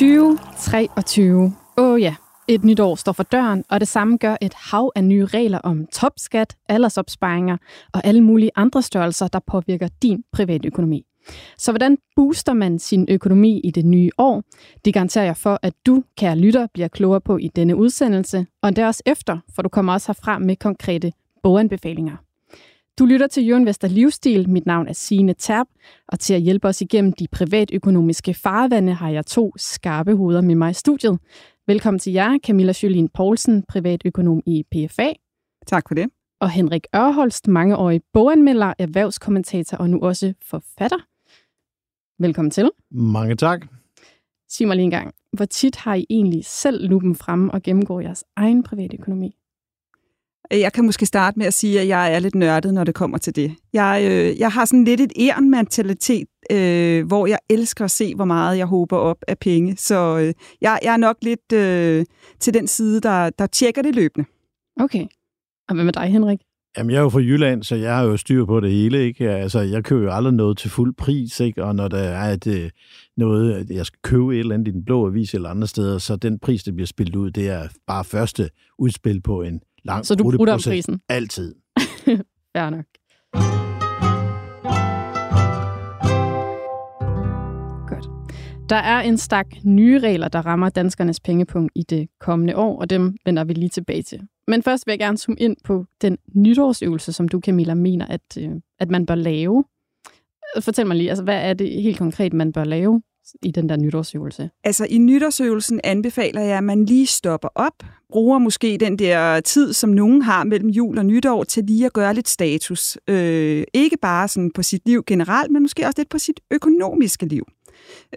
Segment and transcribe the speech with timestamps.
[0.00, 1.52] 2023.
[1.76, 2.14] Åh oh ja,
[2.48, 5.58] et nyt år står for døren, og det samme gør et hav af nye regler
[5.58, 7.56] om topskat, aldersopsparinger
[7.92, 11.06] og alle mulige andre størrelser, der påvirker din private økonomi.
[11.58, 14.42] Så hvordan booster man sin økonomi i det nye år?
[14.84, 18.76] Det garanterer jeg for, at du, kære lytter, bliver klogere på i denne udsendelse, og
[18.76, 21.12] det også efter, for du kommer også herfra med konkrete
[21.42, 22.16] boganbefalinger.
[23.00, 24.50] Du lytter til Jørgen Vester Livsstil.
[24.50, 25.66] Mit navn er Signe Terp,
[26.08, 30.54] og til at hjælpe os igennem de privatøkonomiske farvande har jeg to skarpe hoveder med
[30.54, 31.18] mig i studiet.
[31.66, 35.12] Velkommen til jer, Camilla Jølin Poulsen, privatøkonom i PFA.
[35.66, 36.08] Tak for det.
[36.40, 40.98] Og Henrik Ørholst, mangeårig boganmelder, erhvervskommentator og nu også forfatter.
[42.18, 42.70] Velkommen til.
[42.90, 43.66] Mange tak.
[44.48, 48.00] Sig mig lige en gang, hvor tit har I egentlig selv lupen fremme og gennemgår
[48.00, 49.39] jeres egen privatøkonomi?
[50.50, 53.18] Jeg kan måske starte med at sige, at jeg er lidt nørdet, når det kommer
[53.18, 53.54] til det.
[53.72, 58.24] Jeg, øh, jeg har sådan lidt et æren-mentalitet, øh, hvor jeg elsker at se, hvor
[58.24, 59.76] meget jeg håber op af penge.
[59.76, 62.04] Så øh, jeg, jeg er nok lidt øh,
[62.40, 64.28] til den side, der, der tjekker det løbende.
[64.80, 65.06] Okay.
[65.68, 66.38] Og hvad med dig, Henrik?
[66.78, 69.30] Jamen, jeg er jo fra Jylland, så jeg har jo styr på det hele, ikke?
[69.30, 71.64] Altså, jeg køber jo aldrig noget til fuld pris, ikke?
[71.64, 72.70] Og når der er et, øh,
[73.16, 76.16] noget, jeg skal købe et eller andet i den blå avis eller andre steder, så
[76.16, 80.14] den pris, der bliver spillet ud, det er bare første udspil på en lang Så
[80.14, 81.00] du bruger prisen?
[81.08, 81.54] Altid.
[82.56, 82.84] Fair nok.
[87.88, 88.06] Godt.
[88.70, 92.90] Der er en stak nye regler, der rammer danskernes pengepunkt i det kommende år, og
[92.90, 94.20] dem vender vi lige tilbage til.
[94.48, 98.36] Men først vil jeg gerne zoome ind på den nytårsøvelse, som du, Camilla, mener, at,
[98.38, 99.64] øh, at man bør lave.
[100.60, 103.02] Fortæl mig lige, altså, hvad er det helt konkret, man bør lave
[103.42, 104.50] i den der nytårsøvelse?
[104.64, 109.72] Altså i nytårsøvelsen anbefaler jeg, at man lige stopper op, bruger måske den der tid,
[109.72, 112.98] som nogen har mellem jul og nytår, til lige at gøre lidt status.
[113.08, 117.26] Øh, ikke bare sådan på sit liv generelt, men måske også lidt på sit økonomiske
[117.26, 117.46] liv.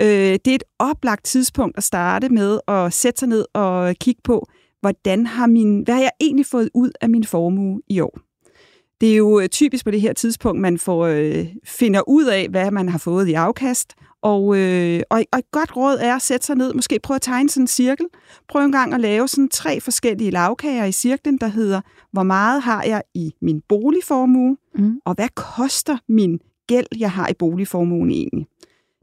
[0.01, 0.07] Øh,
[0.45, 4.47] det er et oplagt tidspunkt at starte med at sætte sig ned og kigge på,
[4.81, 8.19] hvordan har min, hvad har jeg egentlig fået ud af min formue i år?
[9.01, 12.71] Det er jo typisk på det her tidspunkt, man får, øh, finder ud af, hvad
[12.71, 13.93] man har fået i afkast,
[14.23, 17.21] og, øh, og, og et godt råd er at sætte sig ned, måske prøve at
[17.21, 18.05] tegne sådan en cirkel.
[18.49, 22.61] Prøv en gang at lave sådan tre forskellige lavkager i cirklen, der hedder, hvor meget
[22.61, 24.99] har jeg i min boligformue, mm.
[25.05, 28.47] og hvad koster min gæld, jeg har i boligformuen egentlig.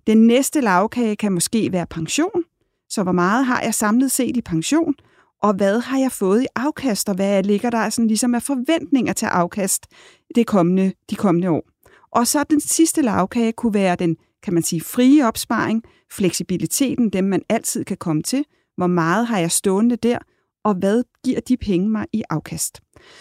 [0.06, 2.44] Den næste lavkage kan måske være pension,
[2.88, 4.94] så hvor meget har jeg samlet set i pension,
[5.42, 9.12] og hvad har jeg fået i afkast, og hvad ligger der sådan ligesom af forventninger
[9.12, 9.86] til afkast
[10.34, 11.62] det kommende, de kommende år.
[12.10, 17.24] Og så den sidste lavkage kunne være den kan man sige, frie opsparing, fleksibiliteten, dem
[17.24, 18.44] man altid kan komme til,
[18.76, 20.18] hvor meget har jeg stående der,
[20.64, 22.80] og hvad giver de penge mig i afkast.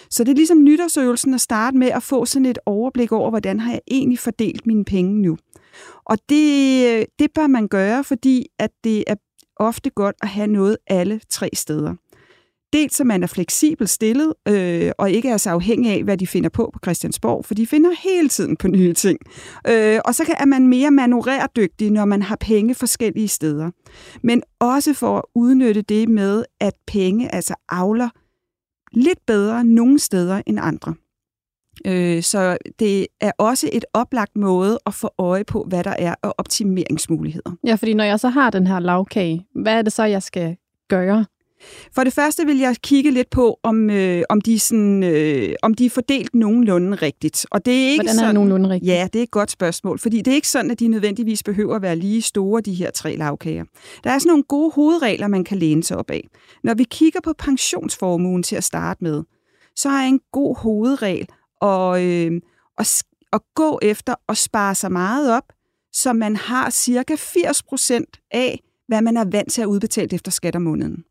[0.09, 3.59] Så det er ligesom nytårsøvelsen at starte med at få sådan et overblik over, hvordan
[3.59, 5.37] har jeg egentlig fordelt mine penge nu.
[6.05, 9.15] Og det, det bør man gøre, fordi at det er
[9.55, 11.95] ofte godt at have noget alle tre steder.
[12.73, 16.27] Dels så man er fleksibel stillet, øh, og ikke er så afhængig af, hvad de
[16.27, 19.19] finder på på Christiansborg, for de finder hele tiden på nye ting.
[19.67, 23.71] Øh, og så kan, er man mere manøvrerdygtig, når man har penge forskellige steder.
[24.23, 28.09] Men også for at udnytte det med, at penge altså avler
[28.91, 30.93] lidt bedre nogle steder end andre.
[31.87, 36.15] Øh, så det er også et oplagt måde at få øje på, hvad der er
[36.23, 37.51] af optimeringsmuligheder.
[37.63, 40.55] Ja, fordi når jeg så har den her lavkage, hvad er det så, jeg skal
[40.89, 41.25] gøre?
[41.95, 45.73] For det første vil jeg kigge lidt på, om, øh, om, de, sådan, øh, om
[45.73, 47.45] de er fordelt nogenlunde rigtigt.
[47.51, 48.89] Og det er ikke Hvordan er sådan, nogenlunde rigtigt?
[48.89, 51.75] Ja, det er et godt spørgsmål, fordi det er ikke sådan, at de nødvendigvis behøver
[51.75, 53.63] at være lige store, de her tre lavkager.
[54.03, 56.27] Der er sådan nogle gode hovedregler, man kan læne sig op af.
[56.63, 59.23] Når vi kigger på pensionsformuen til at starte med,
[59.75, 61.27] så er en god hovedregel
[61.61, 62.41] at, øh,
[62.77, 63.03] at,
[63.33, 65.43] at gå efter og spare sig meget op,
[65.93, 70.31] så man har cirka 80 procent af, hvad man er vant til at udbetale efter
[70.31, 71.03] skat om måneden.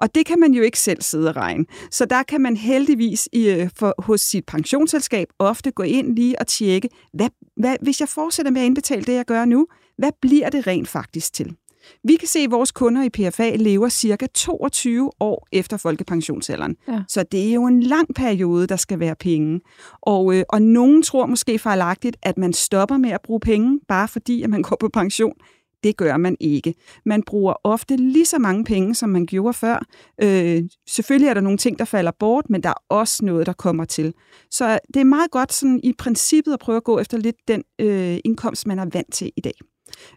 [0.00, 1.64] Og det kan man jo ikke selv sidde og regne.
[1.90, 6.40] Så der kan man heldigvis i, øh, for, hos sit pensionsselskab ofte gå ind lige
[6.40, 9.66] og tjekke, hvad, hvad, hvis jeg fortsætter med at indbetale det, jeg gør nu,
[9.98, 11.56] hvad bliver det rent faktisk til?
[12.04, 16.76] Vi kan se, at vores kunder i PFA lever cirka 22 år efter folkepensionsalderen.
[16.88, 17.02] Ja.
[17.08, 19.60] Så det er jo en lang periode, der skal være penge.
[20.00, 24.08] Og, øh, og nogen tror måske fejlagtigt, at man stopper med at bruge penge, bare
[24.08, 25.34] fordi at man går på pension.
[25.82, 26.74] Det gør man ikke.
[27.04, 29.86] Man bruger ofte lige så mange penge, som man gjorde før.
[30.22, 33.52] Øh, selvfølgelig er der nogle ting, der falder bort, men der er også noget, der
[33.52, 34.14] kommer til.
[34.50, 37.62] Så det er meget godt sådan, i princippet at prøve at gå efter lidt den
[37.78, 39.54] øh, indkomst, man er vant til i dag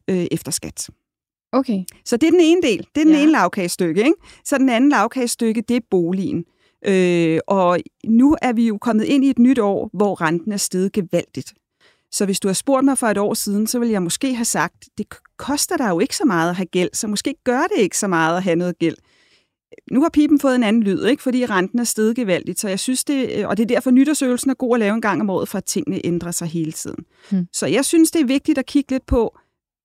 [0.09, 0.89] øh, efter skat.
[1.51, 1.83] Okay.
[2.05, 2.77] Så det er den ene del.
[2.95, 3.21] Det er den ja.
[3.21, 4.01] ene lavkagestykke.
[4.01, 4.15] Ikke?
[4.45, 6.45] Så den anden lavkagestykke, det er boligen.
[6.85, 10.57] Øh, og nu er vi jo kommet ind i et nyt år, hvor renten er
[10.57, 11.53] steget gevaldigt.
[12.13, 14.45] Så hvis du har spurgt mig for et år siden, så vil jeg måske have
[14.45, 15.05] sagt, det
[15.37, 18.07] koster dig jo ikke så meget at have gæld, så måske gør det ikke så
[18.07, 18.95] meget at have noget gæld.
[19.91, 21.23] Nu har pipen fået en anden lyd, ikke?
[21.23, 24.55] fordi renten er steget gevaldigt, så jeg synes det, og det er derfor nytårsøvelsen er
[24.55, 27.05] god at lave en gang om året, for at tingene ændrer sig hele tiden.
[27.29, 27.47] Hmm.
[27.53, 29.37] Så jeg synes, det er vigtigt at kigge lidt på,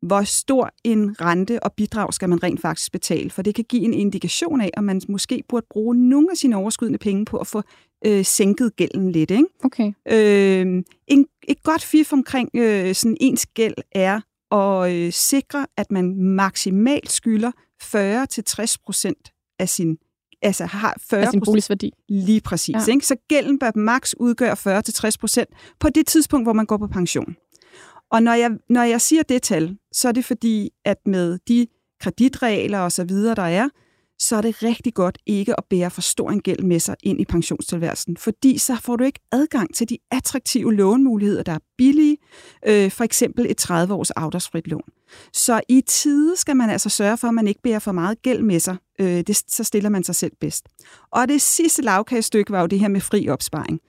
[0.02, 3.82] hvor stor en rente og bidrag skal man rent faktisk betale, for det kan give
[3.82, 7.46] en indikation af, om man måske burde bruge nogle af sine overskydende penge på at
[7.46, 7.62] få
[8.06, 9.30] øh, sænket gælden lidt.
[9.30, 9.44] Ikke?
[9.64, 9.92] Okay.
[10.10, 14.20] Øh, en, et godt fif omkring øh, sådan ens gæld er
[14.52, 17.52] at øh, sikre, at man maksimalt skylder
[17.82, 19.98] 40-60 procent af sin
[20.42, 21.92] altså har 40 af sin boligsværdi.
[22.08, 22.74] Lige præcis.
[22.88, 22.92] Ja.
[22.92, 23.06] Ikke?
[23.06, 24.80] Så gælden bør maks udgøre
[25.12, 25.48] 40-60 procent
[25.80, 27.36] på det tidspunkt, hvor man går på pension.
[28.10, 31.66] Og når jeg, når jeg siger det tal, så er det fordi, at med de
[32.00, 33.68] kreditregler og så videre, der er,
[34.18, 37.20] så er det rigtig godt ikke at bære for stor en gæld med sig ind
[37.20, 42.16] i pensionstilværelsen, fordi så får du ikke adgang til de attraktive lånemuligheder, der er billige,
[42.66, 44.82] øh, for eksempel et 30-års afdragsfrit lån.
[45.32, 48.42] Så i tide skal man altså sørge for, at man ikke bærer for meget gæld
[48.42, 48.76] med sig.
[49.00, 50.68] Øh, det, så stiller man sig selv bedst.
[51.10, 53.80] Og det sidste lavkagestykke var jo det her med fri opsparing.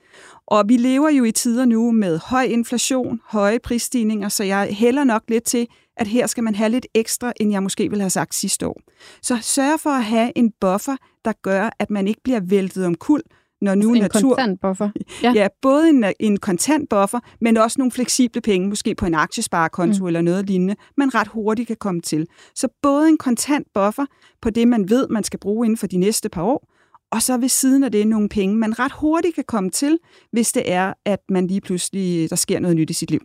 [0.47, 5.03] Og vi lever jo i tider nu med høj inflation, høje prisstigninger, så jeg hælder
[5.03, 5.67] nok lidt til,
[5.99, 8.81] at her skal man have lidt ekstra, end jeg måske ville have sagt sidste år.
[9.21, 12.95] Så sørg for at have en buffer, der gør, at man ikke bliver væltet om
[12.95, 13.21] kul,
[13.61, 14.35] når nu en natur...
[14.35, 14.89] kontant buffer.
[15.23, 15.31] Ja.
[15.35, 20.03] ja, både en, en kontant buffer, men også nogle fleksible penge, måske på en aktiesparekonto
[20.03, 20.07] mm.
[20.07, 22.27] eller noget lignende, man ret hurtigt kan komme til.
[22.55, 24.05] Så både en kontant buffer
[24.41, 26.69] på det, man ved, man skal bruge inden for de næste par år,
[27.11, 29.97] og så ved siden af det nogle penge, man ret hurtigt kan komme til,
[30.31, 33.21] hvis det er, at man lige pludselig, der sker noget nyt i sit liv.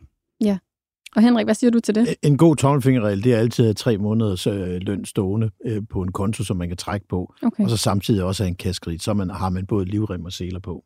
[1.17, 2.15] Og Henrik, hvad siger du til det?
[2.23, 6.13] En god tommelfingerregel, det er altid at tre måneders øh, løn stående øh, på en
[6.13, 7.35] konto, som man kan trække på.
[7.43, 7.65] Okay.
[7.65, 10.61] Og så samtidig også have en kaskrit, så man, har man både livrem og seler
[10.61, 10.85] på.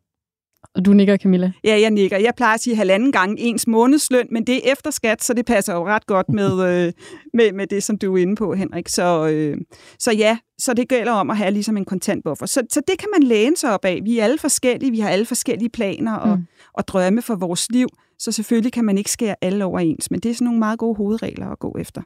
[0.75, 1.51] Og du nikker, Camilla?
[1.63, 2.17] Ja, jeg nikker.
[2.17, 5.45] Jeg plejer at sige halvanden gange ens månedsløn, men det er efter skat, så det
[5.45, 6.93] passer jo ret godt med, øh,
[7.33, 8.87] med, med det, som du er inde på, Henrik.
[8.87, 9.57] Så, øh,
[9.99, 12.45] så ja, så det gælder om at have ligesom en kontantbuffer.
[12.45, 13.99] Så, så det kan man læne sig op af.
[14.03, 16.45] Vi er alle forskellige, vi har alle forskellige planer og, mm.
[16.73, 17.87] og drømme for vores liv,
[18.19, 20.79] så selvfølgelig kan man ikke skære alle over ens, men det er sådan nogle meget
[20.79, 22.01] gode hovedregler at gå efter.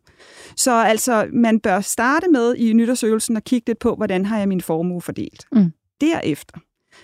[0.57, 4.47] Så altså, man bør starte med i nytårsøvelsen og kigge lidt på, hvordan har jeg
[4.47, 5.45] min formue fordelt.
[5.51, 5.71] Mm.
[6.01, 6.57] Derefter,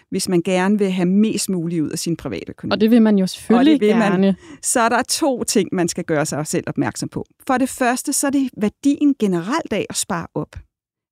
[0.09, 2.73] hvis man gerne vil have mest muligt ud af sin private økonomi.
[2.73, 4.21] Og det vil man jo selvfølgelig og det vil gerne.
[4.21, 7.25] Man, så er der to ting, man skal gøre sig selv opmærksom på.
[7.47, 10.55] For det første, så er det værdien generelt af at spare op.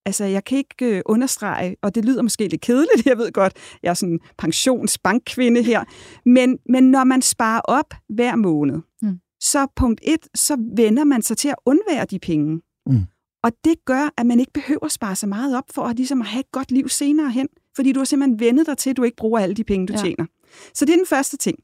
[0.07, 3.53] Altså, jeg kan ikke øh, understrege, og det lyder måske lidt kedeligt, jeg ved godt,
[3.83, 5.83] jeg er sådan pensionsbankkvinde her,
[6.25, 9.19] men, men når man sparer op hver måned, mm.
[9.39, 12.61] så punkt et, så vender man sig til at undvære de penge.
[12.85, 12.99] Mm.
[13.43, 16.21] Og det gør, at man ikke behøver at spare så meget op for at, ligesom
[16.21, 18.97] at have et godt liv senere hen, fordi du har simpelthen vendet dig til, at
[18.97, 19.99] du ikke bruger alle de penge, du ja.
[19.99, 20.25] tjener.
[20.73, 21.57] Så det er den første ting.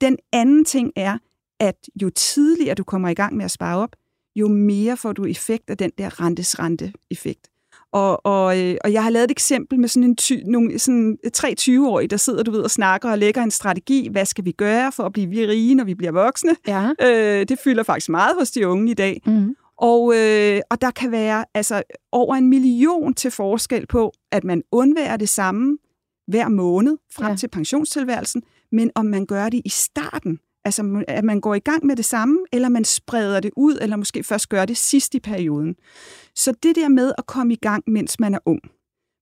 [0.00, 1.18] Den anden ting er,
[1.60, 3.96] at jo tidligere du kommer i gang med at spare op,
[4.36, 7.48] jo mere får du effekt af den der rentes-rente-effekt.
[7.92, 11.18] Og, og, øh, og jeg har lavet et eksempel med sådan en ty, nogle, sådan
[11.32, 14.08] tre 20-årige, der sidder du ved, og snakker og lægger en strategi.
[14.10, 16.56] Hvad skal vi gøre for at blive rige, når vi bliver voksne?
[16.66, 16.90] Ja.
[17.02, 19.22] Øh, det fylder faktisk meget hos de unge i dag.
[19.26, 19.56] Mm.
[19.78, 21.82] Og, øh, og der kan være altså,
[22.12, 25.78] over en million til forskel på, at man undværer det samme
[26.26, 27.36] hver måned frem ja.
[27.36, 31.86] til pensionstilværelsen, men om man gør det i starten, altså at man går i gang
[31.86, 35.20] med det samme, eller man spreder det ud, eller måske først gør det sidst i
[35.20, 35.76] perioden.
[36.34, 38.60] Så det der med at komme i gang, mens man er ung,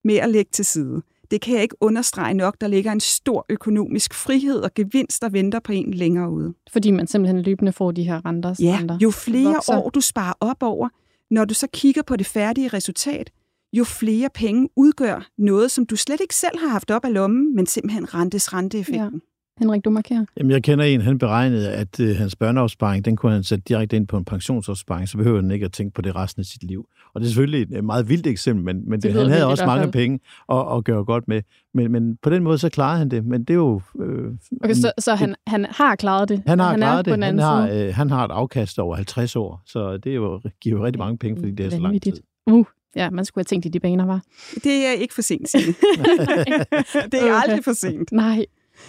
[0.03, 1.01] med at lægge til side,
[1.31, 2.61] det kan jeg ikke understrege nok.
[2.61, 6.53] Der ligger en stor økonomisk frihed og gevinst, der venter på en længere ude.
[6.71, 8.55] Fordi man simpelthen løbende får de her renter.
[8.59, 9.77] Ja, jo flere vokser.
[9.77, 10.89] år du sparer op over,
[11.31, 13.31] når du så kigger på det færdige resultat,
[13.73, 17.55] jo flere penge udgør noget, som du slet ikke selv har haft op af lommen,
[17.55, 19.13] men simpelthen rentes renteeffekten.
[19.13, 19.36] Ja.
[19.59, 20.25] Henrik, du markerer.
[20.37, 23.95] Jamen, jeg kender en, han beregnede, at øh, hans børneopsparing, den kunne han sætte direkte
[23.95, 26.63] ind på en pensionsopsparing, så behøver han ikke at tænke på det resten af sit
[26.63, 26.87] liv.
[27.13, 29.65] Og det er selvfølgelig et meget vildt eksempel, men, men det, det han havde også
[29.65, 30.19] mange penge
[30.51, 31.41] at, at gøre godt med.
[31.73, 33.25] Men, men på den måde, så klarede han det.
[33.25, 33.81] Men det er jo...
[33.99, 34.31] Øh,
[34.63, 36.43] okay, så, så han, han har klaret det?
[36.47, 37.23] Han har han klaret det.
[37.23, 40.79] Han har, øh, han har et afkast over 50 år, så det er jo, giver
[40.79, 42.13] jo rigtig mange penge, fordi det er så lang tid.
[42.45, 44.21] Uh, Ja, man skulle have tænkt i de baner, var.
[44.63, 45.51] Det er ikke for sent,
[47.11, 48.11] det er aldrig for sent.
[48.11, 48.45] Nej,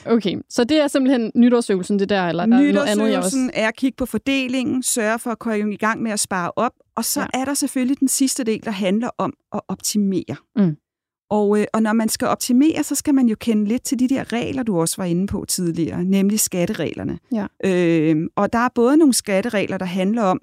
[0.07, 3.50] Okay, så det er simpelthen nytårsøvelsen, det der, eller der er noget andet, jeg også...
[3.54, 6.73] er at kigge på fordelingen, sørge for at komme i gang med at spare op,
[6.97, 7.40] og så ja.
[7.40, 10.37] er der selvfølgelig den sidste del, der handler om at optimere.
[10.57, 10.76] Mm.
[11.30, 14.09] Og, øh, og når man skal optimere, så skal man jo kende lidt til de
[14.09, 17.18] der regler, du også var inde på tidligere, nemlig skattereglerne.
[17.33, 17.47] Ja.
[17.64, 20.40] Øh, og der er både nogle skatteregler, der handler om,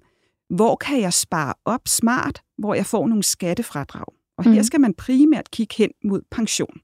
[0.50, 4.06] hvor kan jeg spare op smart, hvor jeg får nogle skattefradrag.
[4.38, 4.64] Og her mm.
[4.64, 6.78] skal man primært kigge hen mod pension.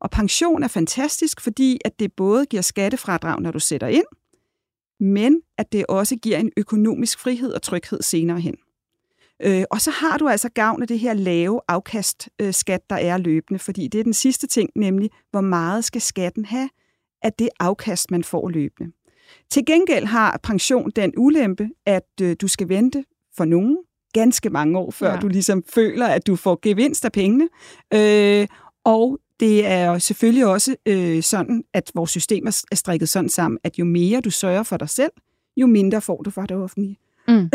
[0.00, 4.04] Og pension er fantastisk, fordi at det både giver skattefradrag, når du sætter ind,
[5.00, 8.56] men at det også giver en økonomisk frihed og tryghed senere hen.
[9.42, 13.58] Øh, og så har du altså gavn af det her lave afkastskat, der er løbende,
[13.58, 16.68] fordi det er den sidste ting, nemlig hvor meget skal skatten have
[17.22, 18.92] af det afkast, man får løbende.
[19.50, 23.04] Til gengæld har pension den ulempe, at øh, du skal vente
[23.36, 23.78] for nogen
[24.12, 25.20] ganske mange år, før ja.
[25.20, 27.48] du ligesom føler, at du får gevinst af pengene.
[27.94, 28.46] Øh,
[28.84, 33.78] og det er selvfølgelig også øh, sådan, at vores system er strikket sådan sammen, at
[33.78, 35.10] jo mere du sørger for dig selv,
[35.56, 36.98] jo mindre får du fra det offentlige.
[37.28, 37.50] Mm.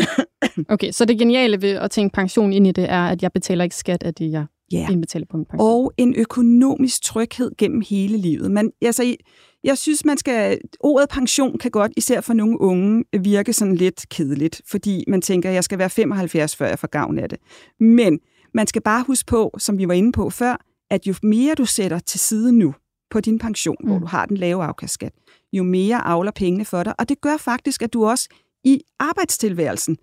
[0.70, 3.64] Okay, så det geniale ved at tænke pension ind i det er, at jeg betaler
[3.64, 4.92] ikke skat af det, jeg yeah.
[4.92, 5.70] indbetaler på min pension.
[5.70, 8.52] Og en økonomisk tryghed gennem hele livet.
[8.52, 9.16] Men altså,
[9.64, 10.60] jeg synes, man skal...
[10.80, 15.50] Ordet pension kan godt, især for nogle unge, virke sådan lidt kedeligt, fordi man tænker,
[15.50, 17.40] at jeg skal være 75, før jeg får gavn af det.
[17.80, 18.20] Men
[18.54, 21.66] man skal bare huske på, som vi var inde på før, at jo mere du
[21.66, 22.76] sætter til side nu
[23.10, 23.90] på din pension, mm.
[23.90, 25.14] hvor du har den lave afkastskat,
[25.54, 26.94] jo mere avler pengene for dig.
[27.00, 28.30] Og det gør faktisk, at du også
[28.64, 29.98] i arbejdstilværelsen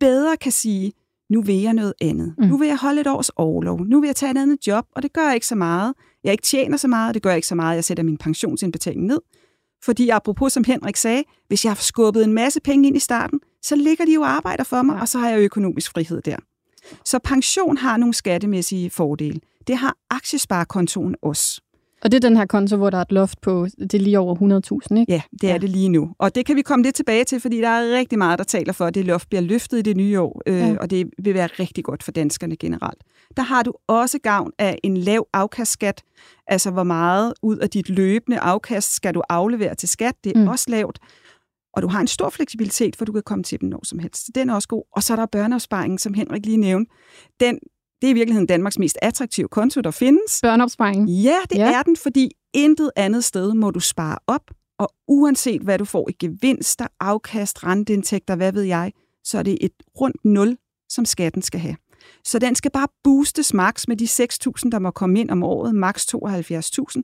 [0.00, 0.92] bedre kan sige,
[1.30, 2.34] nu vil jeg noget andet.
[2.38, 2.46] Mm.
[2.46, 3.80] Nu vil jeg holde et års overlov.
[3.80, 5.94] Nu vil jeg tage et andet job, og det gør ikke så meget.
[6.24, 9.06] Jeg ikke tjener så meget, og det gør ikke så meget, jeg sætter min pensionsindbetaling
[9.06, 9.20] ned.
[9.84, 13.40] Fordi apropos, som Henrik sagde, hvis jeg har skubbet en masse penge ind i starten,
[13.62, 15.00] så ligger de jo og arbejder for mig, ja.
[15.00, 16.36] og så har jeg økonomisk frihed der.
[17.04, 19.40] Så pension har nogle skattemæssige fordele.
[19.66, 21.60] Det har aktiesparekontoen også.
[22.04, 24.18] Og det er den her konto, hvor der er et loft på, det er lige
[24.18, 24.34] over
[24.90, 25.12] 100.000, ikke?
[25.12, 25.58] Ja, det er ja.
[25.58, 26.10] det lige nu.
[26.18, 28.72] Og det kan vi komme lidt tilbage til, fordi der er rigtig meget, der taler
[28.72, 30.76] for, at det loft bliver løftet i det nye år, øh, ja.
[30.80, 33.04] og det vil være rigtig godt for danskerne generelt.
[33.36, 36.02] Der har du også gavn af en lav afkastskat,
[36.46, 40.40] altså hvor meget ud af dit løbende afkast skal du aflevere til skat, det er
[40.40, 40.48] mm.
[40.48, 40.98] også lavt.
[41.72, 44.30] Og du har en stor fleksibilitet, for du kan komme til den når som helst.
[44.34, 44.82] Den er også god.
[44.92, 46.92] Og så er der børneopsparingen, som Henrik lige nævnte.
[47.40, 47.58] Den,
[48.00, 50.40] det er i virkeligheden Danmarks mest attraktive konto, der findes.
[50.42, 51.08] Børneopsparing?
[51.10, 51.72] Ja, det ja.
[51.72, 56.08] er den, fordi intet andet sted må du spare op, og uanset hvad du får
[56.08, 58.92] i gevinster, afkast, renteindtægter, hvad ved jeg,
[59.24, 60.56] så er det et rundt nul,
[60.88, 61.76] som skatten skal have.
[62.24, 65.74] Så den skal bare boostes max med de 6.000, der må komme ind om året,
[65.74, 67.02] max 72.000,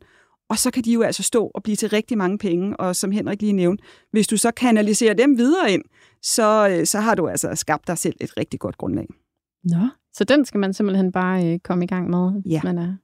[0.50, 3.12] og så kan de jo altså stå og blive til rigtig mange penge, og som
[3.12, 5.82] Henrik lige nævnte, hvis du så kanaliserer dem videre ind,
[6.22, 9.06] så, øh, så har du altså skabt dig selv et rigtig godt grundlag.
[9.64, 12.40] Nå, så den skal man simpelthen bare øh, komme i gang med, ja.
[12.40, 12.96] hvis man er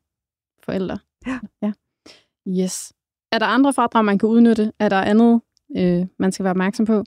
[0.65, 0.99] forældre.
[1.27, 1.39] Ja.
[1.63, 1.73] ja.
[2.49, 2.93] Yes.
[3.33, 4.73] Er der andre fradrag, man kan udnytte?
[4.79, 5.41] Er der andet,
[5.77, 7.05] øh, man skal være opmærksom på?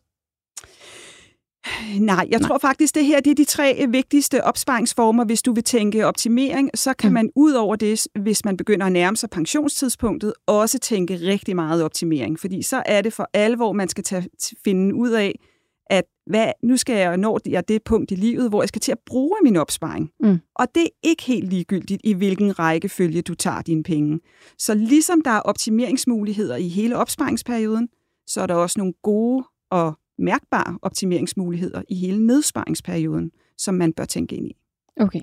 [2.00, 2.48] Nej, jeg Nej.
[2.48, 5.26] tror faktisk, det her det er de tre vigtigste opsparingsformer.
[5.26, 7.14] Hvis du vil tænke optimering, så kan mm.
[7.14, 11.84] man ud over det, hvis man begynder at nærme sig pensionstidspunktet, også tænke rigtig meget
[11.84, 12.40] optimering.
[12.40, 14.30] Fordi så er det for alvor, man skal tage,
[14.64, 15.40] finde ud af,
[15.92, 18.92] at hvad, nu skal jeg nå jeg det punkt i livet, hvor jeg skal til
[18.92, 20.12] at bruge min opsparing.
[20.20, 20.40] Mm.
[20.56, 24.20] Og det er ikke helt ligegyldigt, i hvilken rækkefølge du tager dine penge.
[24.58, 27.90] Så ligesom der er optimeringsmuligheder i hele opsparingsperioden,
[28.28, 34.06] så er der også nogle gode og mærkbare optimeringsmuligheder i hele nedsparingsperioden, som man bør
[34.06, 34.56] tænke ind i.
[35.00, 35.22] Okay.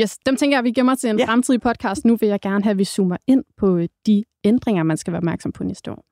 [0.00, 1.26] Yes, dem tænker jeg, at vi gemmer til en ja.
[1.26, 2.04] fremtidig podcast.
[2.04, 5.18] Nu vil jeg gerne have, at vi zoomer ind på de ændringer, man skal være
[5.18, 6.04] opmærksom på næste år.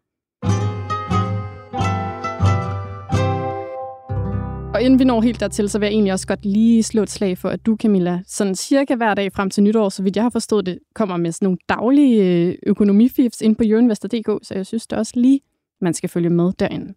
[4.74, 7.10] Og inden vi når helt dertil, så vil jeg egentlig også godt lige slå et
[7.10, 10.24] slag for, at du, Camilla, sådan cirka hver dag frem til nytår, så vidt jeg
[10.24, 14.66] har forstået det, kommer med sådan nogle daglige øh, økonomififs ind på jørinvestor.dk, så jeg
[14.66, 15.40] synes det også lige,
[15.80, 16.94] man skal følge med derinde.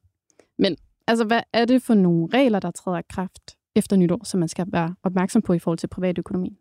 [0.60, 0.75] Men
[1.08, 4.50] altså, hvad er det for nogle regler, der træder i kraft efter nytår, som man
[4.50, 6.58] skal være opmærksom på i forhold til privatøkonomien?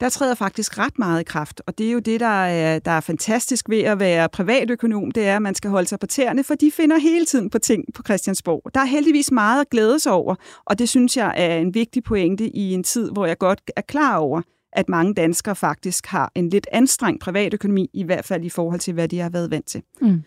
[0.00, 1.62] Der træder faktisk ret meget i kraft.
[1.66, 5.26] Og det er jo det, der er, der er fantastisk ved at være privatøkonom, det
[5.26, 7.84] er, at man skal holde sig på tæerne, for de finder hele tiden på ting
[7.94, 8.70] på Christiansborg.
[8.74, 12.04] Der er heldigvis meget at glæde sig over, og det synes jeg er en vigtig
[12.04, 14.42] pointe i en tid, hvor jeg godt er klar over,
[14.72, 18.94] at mange danskere faktisk har en lidt anstrengt privatøkonomi, i hvert fald i forhold til,
[18.94, 19.82] hvad de har været vant til.
[20.00, 20.22] Mm.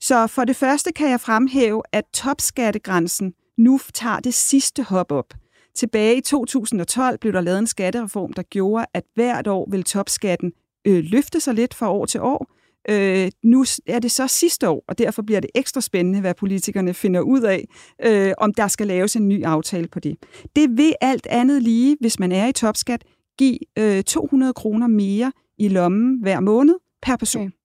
[0.00, 5.34] Så for det første kan jeg fremhæve, at topskattegrænsen nu tager det sidste hop op.
[5.78, 10.52] Tilbage i 2012 blev der lavet en skattereform, der gjorde, at hvert år vil topskatten
[10.86, 12.52] øh, løfte sig lidt fra år til år.
[12.90, 16.94] Øh, nu er det så sidste år, og derfor bliver det ekstra spændende, hvad politikerne
[16.94, 17.68] finder ud af,
[18.04, 20.16] øh, om der skal laves en ny aftale på det.
[20.56, 23.04] Det vil alt andet lige, hvis man er i topskat,
[23.38, 27.46] give øh, 200 kroner mere i lommen hver måned per person.
[27.46, 27.57] Okay.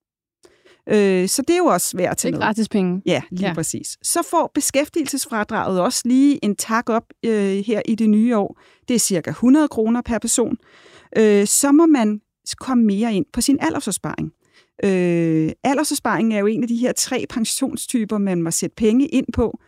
[0.89, 2.39] Øh, så det er jo også værd til noget.
[2.39, 3.01] Det er gratis penge.
[3.05, 3.53] Ja, lige ja.
[3.53, 3.97] præcis.
[4.03, 8.59] Så får beskæftigelsesfradraget også lige en tak op øh, her i det nye år.
[8.87, 10.57] Det er cirka 100 kroner per person.
[11.17, 12.21] Øh, så må man
[12.59, 14.31] komme mere ind på sin aldersopsparing.
[14.83, 19.25] Øh, aldersopsparing er jo en af de her tre pensionstyper, man må sætte penge ind
[19.33, 19.59] på.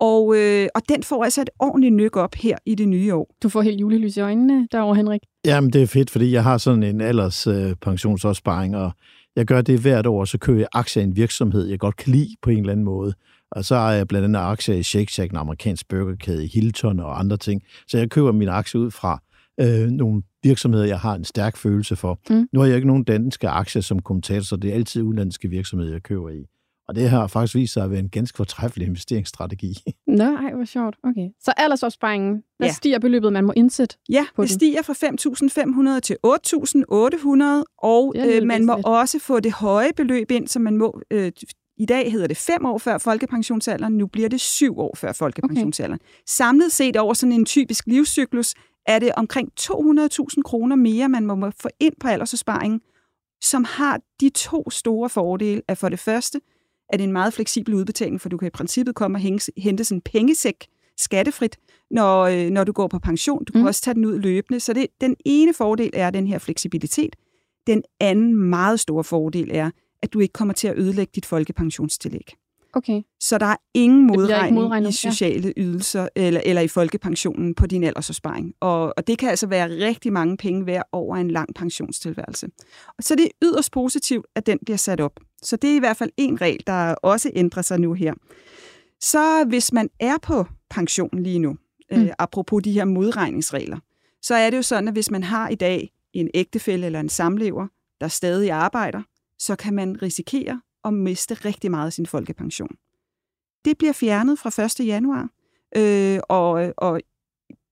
[0.00, 3.34] Og, øh, og den får altså et ordentligt nyk op her i det nye år.
[3.42, 5.20] Du får helt julelys i øjnene derovre, Henrik.
[5.44, 8.92] Jamen, det er fedt, fordi jeg har sådan en alders øh, pensionsopsparing, og
[9.36, 12.12] jeg gør det hvert år, så køber jeg aktier i en virksomhed, jeg godt kan
[12.12, 13.14] lide på en eller anden måde.
[13.50, 17.18] Og så har jeg blandt andet aktier i Shake Shack, en amerikansk burgerkæde, Hilton og
[17.18, 17.62] andre ting.
[17.88, 19.22] Så jeg køber mine aktier ud fra
[19.60, 22.20] øh, nogle virksomheder, jeg har en stærk følelse for.
[22.30, 22.48] Mm.
[22.52, 25.92] Nu har jeg ikke nogen danske aktier som kommentator, så det er altid udenlandske virksomheder,
[25.92, 26.46] jeg køber i.
[26.88, 29.76] Og det har faktisk vist sig at være en ganske fortræffelig investeringsstrategi.
[30.16, 30.96] Nå, ej, hvor sjovt.
[31.04, 31.28] Okay.
[31.40, 32.72] Så aldersopsparingen, der ja.
[32.72, 34.58] stiger beløbet, man må indsætte Ja, på det den.
[34.58, 34.92] stiger fra
[35.94, 38.86] 5.500 til 8.800, og øh, man må væsentligt.
[38.86, 41.00] også få det høje beløb ind, som man må...
[41.10, 41.32] Øh,
[41.76, 46.00] I dag hedder det fem år før folkepensionsalderen, nu bliver det syv år før folkepensionsalderen.
[46.02, 46.22] Okay.
[46.28, 48.54] Samlet set over sådan en typisk livscyklus,
[48.86, 52.80] er det omkring 200.000 kroner mere, man må få ind på aldersopsparingen,
[53.42, 56.40] som har de to store fordele, at for det første
[56.92, 59.84] er det en meget fleksibel udbetaling, for du kan i princippet komme og hænge, hente
[59.84, 61.56] sådan en pengesæk skattefrit,
[61.90, 63.44] når, øh, når du går på pension.
[63.44, 63.66] Du kan mm.
[63.66, 64.60] også tage den ud løbende.
[64.60, 67.16] Så det, den ene fordel er den her fleksibilitet.
[67.66, 69.70] Den anden meget store fordel er,
[70.02, 72.34] at du ikke kommer til at ødelægge dit folkepensionstillæg.
[72.74, 73.02] Okay.
[73.20, 78.54] Så der er ingen modregning, i sociale ydelser eller, eller i folkepensionen på din aldersopsparing.
[78.60, 82.48] Og, og det kan altså være rigtig mange penge værd over en lang pensionstilværelse.
[83.00, 85.20] Så det er yderst positivt, at den bliver sat op.
[85.42, 88.14] Så det er i hvert fald en regel, der også ændrer sig nu her.
[89.00, 91.56] Så hvis man er på pension lige nu,
[91.90, 92.02] mm.
[92.02, 93.78] øh, apropos de her modregningsregler,
[94.22, 97.08] så er det jo sådan, at hvis man har i dag en ægtefælle eller en
[97.08, 97.66] samlever,
[98.00, 99.02] der stadig arbejder,
[99.38, 102.76] så kan man risikere at miste rigtig meget af sin folkepension.
[103.64, 104.86] Det bliver fjernet fra 1.
[104.86, 105.28] januar,
[105.76, 107.00] øh, og, og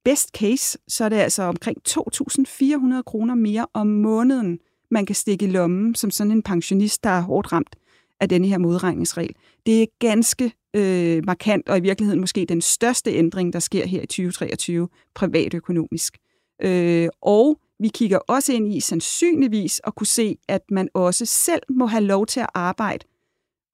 [0.05, 4.59] best case, så er det altså omkring 2.400 kroner mere om måneden,
[4.91, 7.77] man kan stikke i lommen som sådan en pensionist, der er hårdt ramt
[8.21, 9.35] af denne her modregningsregel.
[9.67, 14.03] Det er ganske øh, markant, og i virkeligheden måske den største ændring, der sker her
[14.03, 16.19] i 2023 privatøkonomisk.
[16.63, 21.63] Øh, og vi kigger også ind i sandsynligvis at kunne se, at man også selv
[21.71, 23.05] må have lov til at arbejde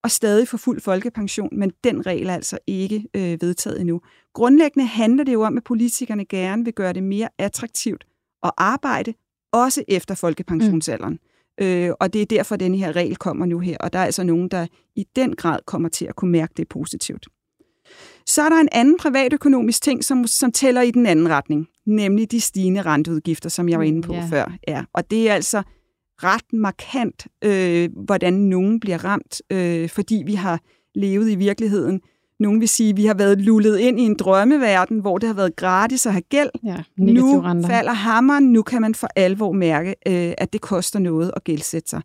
[0.07, 4.01] og stadig få fuld folkepension, men den regel er altså ikke øh, vedtaget endnu.
[4.35, 8.07] Grundlæggende handler det jo om, at politikerne gerne vil gøre det mere attraktivt
[8.43, 9.15] at arbejde,
[9.53, 11.19] også efter folkepensionsalderen.
[11.59, 11.65] Mm.
[11.67, 14.23] Øh, og det er derfor, denne her regel kommer nu her, og der er altså
[14.23, 17.27] nogen, der i den grad kommer til at kunne mærke det positivt.
[18.27, 22.31] Så er der en anden privatøkonomisk ting, som, som tæller i den anden retning, nemlig
[22.31, 24.27] de stigende renteudgifter, som jeg var inde på Ja.
[24.31, 24.53] før.
[24.69, 24.85] Ja.
[24.93, 25.63] Og det er altså
[26.23, 30.61] ret markant, øh, hvordan nogen bliver ramt, øh, fordi vi har
[30.95, 32.01] levet i virkeligheden.
[32.41, 35.35] Nogen vil sige, at vi har været lullet ind i en drømmeverden, hvor det har
[35.35, 36.51] været gratis at have gæld.
[36.65, 37.69] Ja, Nu renter.
[37.69, 41.89] falder hammeren, nu kan man for alvor mærke, øh, at det koster noget at gældsætte
[41.91, 42.03] sig.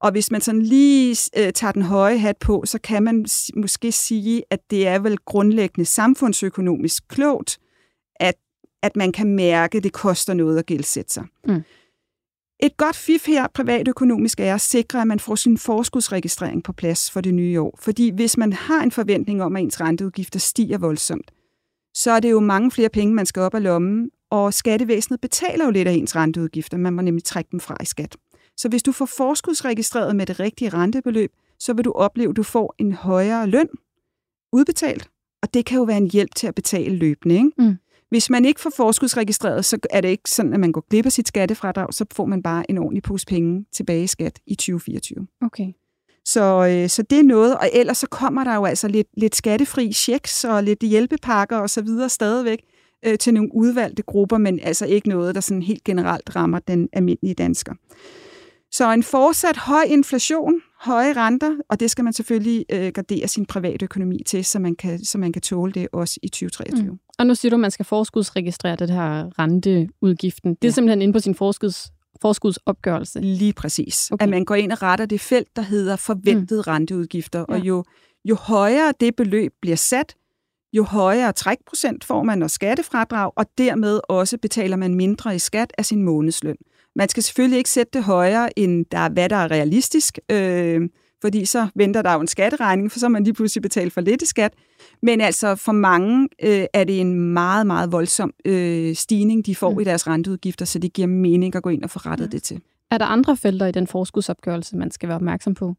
[0.00, 3.92] Og hvis man sådan lige øh, tager den høje hat på, så kan man måske
[3.92, 7.58] sige, at det er vel grundlæggende samfundsøkonomisk klogt,
[8.84, 11.24] at, man kan mærke, at det koster noget at gældsætte sig.
[11.48, 11.62] Mm.
[12.60, 17.10] Et godt fif her privatøkonomisk er at sikre, at man får sin forskudsregistrering på plads
[17.10, 17.78] for det nye år.
[17.80, 21.30] Fordi hvis man har en forventning om, at ens renteudgifter stiger voldsomt,
[21.94, 25.64] så er det jo mange flere penge, man skal op af lommen, og skattevæsenet betaler
[25.64, 26.76] jo lidt af ens renteudgifter.
[26.76, 28.16] Man må nemlig trække dem fra i skat.
[28.56, 32.42] Så hvis du får forskudsregistreret med det rigtige rentebeløb, så vil du opleve, at du
[32.42, 33.68] får en højere løn
[34.52, 35.08] udbetalt,
[35.42, 37.34] og det kan jo være en hjælp til at betale løbende.
[37.34, 37.50] Ikke?
[37.58, 37.76] Mm.
[38.14, 41.12] Hvis man ikke får forskudsregistreret, så er det ikke sådan, at man går glip af
[41.12, 45.26] sit skattefradrag, så får man bare en ordentlig pose penge tilbage i skat i 2024.
[45.42, 45.66] Okay.
[46.24, 49.36] Så, øh, så det er noget, og ellers så kommer der jo altså lidt, lidt
[49.36, 52.58] skattefri checks og lidt hjælpepakker og så videre stadigvæk
[53.06, 56.88] øh, til nogle udvalgte grupper, men altså ikke noget, der sådan helt generelt rammer den
[56.92, 57.72] almindelige dansker.
[58.76, 63.46] Så en fortsat høj inflation, høje renter, og det skal man selvfølgelig øh, gardere sin
[63.46, 66.90] private økonomi til, så man, kan, så man kan tåle det også i 2023.
[66.90, 66.98] Mm.
[67.18, 70.50] Og nu siger du, at man skal forskudsregistrere det her renteudgiften.
[70.54, 70.70] Det er Ja.
[70.72, 73.20] simpelthen inde på sin forskuds, forskudsopgørelse.
[73.20, 74.10] Lige præcis.
[74.10, 74.22] Okay.
[74.22, 76.70] At man går ind og retter det felt, der hedder forventede mm.
[76.70, 77.38] renteudgifter.
[77.48, 77.54] Ja.
[77.54, 77.84] Og jo,
[78.24, 80.14] jo højere det beløb bliver sat,
[80.72, 85.72] jo højere trækprocent får man og skattefradrag, og dermed også betaler man mindre i skat
[85.78, 86.56] af sin månedsløn.
[86.96, 90.80] Man skal selvfølgelig ikke sætte det højere, end der, hvad der er realistisk, øh,
[91.22, 94.22] fordi så venter der jo en skatteregning, for så man lige pludselig betalt for lidt
[94.22, 94.52] i skat.
[95.02, 99.70] Men altså for mange øh, er det en meget, meget voldsom øh, stigning, de får
[99.70, 99.74] Mm.
[99.76, 99.80] mm.
[99.80, 102.30] i deres renteudgifter, så det giver mening at gå ind og få rettet Ja.
[102.30, 102.60] det til.
[102.90, 105.74] Er der andre felter i den forskudsopgørelse, man skal være opmærksom på?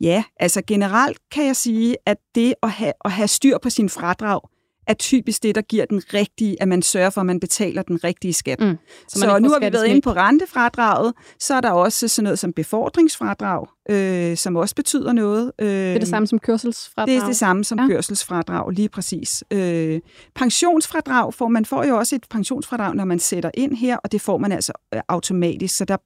[0.00, 3.88] Ja, altså generelt kan jeg sige, at det at have, at have styr på sin
[3.88, 4.40] fradrag,
[4.88, 8.04] er typisk det, der giver den rigtige, at man sørger for, at man betaler den
[8.04, 8.60] rigtige skat.
[8.60, 8.76] Mm.
[9.08, 12.38] Så, så nu har vi været inde på rentefradraget, så er der også sådan noget
[12.38, 15.52] som befordringsfradrag, øh, som også betyder noget.
[15.58, 17.14] Øh, Det er det samme som kørselsfradrag?
[17.14, 17.82] det er det samme som Ja.
[17.84, 17.88] ja.
[17.88, 19.44] kørselsfradrag, lige præcis.
[19.50, 20.00] Øh,
[20.34, 24.20] pensionsfradrag får man får jo også et pensionsfradrag, når man sætter ind her, og det
[24.20, 25.76] får man altså øh, automatisk.
[25.76, 25.96] Så der,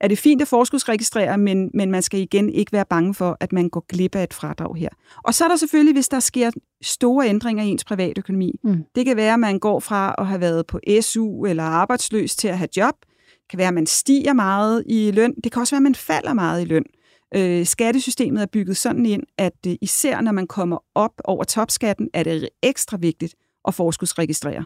[0.00, 3.52] er det fint at forskudsregistrere, men, men man skal igen ikke være bange for, at
[3.52, 4.88] man går glip af et fradrag her.
[5.24, 6.50] Og så er der selvfølgelig, hvis der sker
[6.82, 8.52] store ændringer i ens privatøkonomi.
[8.64, 8.84] Mm.
[8.94, 12.48] Det kan være, at man går fra at have været på SU eller arbejdsløs til
[12.48, 12.94] at have job.
[13.00, 15.34] Det kan være, at man stiger meget i løn.
[15.44, 16.84] Det kan også være, at man falder meget i løn.
[17.34, 22.08] Øh, skattesystemet er bygget sådan ind, at øh, især når man kommer op over topskatten,
[22.14, 23.34] er det ekstra vigtigt
[23.68, 24.64] at forskudsregistrere.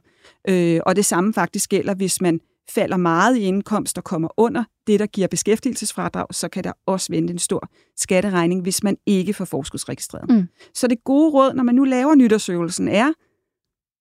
[0.48, 2.40] Øh, og det samme faktisk gælder, hvis man
[2.70, 7.12] falder meget i indkomst og kommer under det, der giver beskæftigelsesfradrag, så kan der også
[7.12, 10.30] vente en stor skatteregning, hvis man ikke får forskudsregistreret.
[10.30, 10.48] Mm.
[10.74, 13.12] Så det gode råd, når man nu laver nytårsøvelsen, er,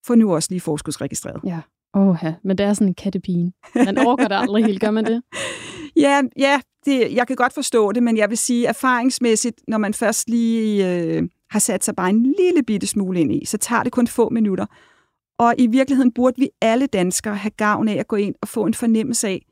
[0.05, 1.41] få nu også lige forskudsregistreret.
[1.45, 1.59] Ja.
[1.95, 2.33] Åh, ja.
[2.43, 3.51] men det er sådan en kattepine.
[3.75, 5.21] Man overgår det aldrig helt, gør man det?
[5.95, 9.93] Ja, ja det, jeg kan godt forstå det, men jeg vil sige, erfaringsmæssigt, når man
[9.93, 13.83] først lige øh, har sat sig bare en lille bitte smule ind i, så tager
[13.83, 14.65] det kun få minutter.
[15.39, 18.65] Og i virkeligheden burde vi alle danskere have gavn af at gå ind og få
[18.65, 19.45] en fornemmelse af,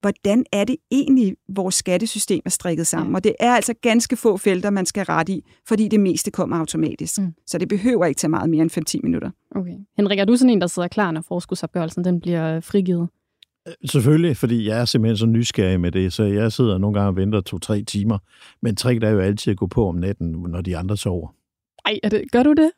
[0.00, 3.14] hvordan er det egentlig, vores skattesystem er strikket sammen.
[3.14, 6.56] Og det er altså ganske få felter, man skal rette i, fordi det meste kommer
[6.56, 7.20] automatisk.
[7.20, 7.34] Mm.
[7.46, 9.30] Så det behøver ikke tage meget mere end 5-10 minutter.
[9.56, 9.74] Okay.
[9.96, 13.08] Henrik, er du sådan en, der sidder klar, når forskudsopgørelsen den bliver frigivet?
[13.68, 17.08] Øh, selvfølgelig, fordi jeg er simpelthen så nysgerrig med det, så jeg sidder nogle gange
[17.08, 18.18] og venter to-tre timer.
[18.62, 21.34] Men tricket er jo altid at gå på om natten, når de andre sover.
[21.86, 22.70] Ej, er det, gør du det?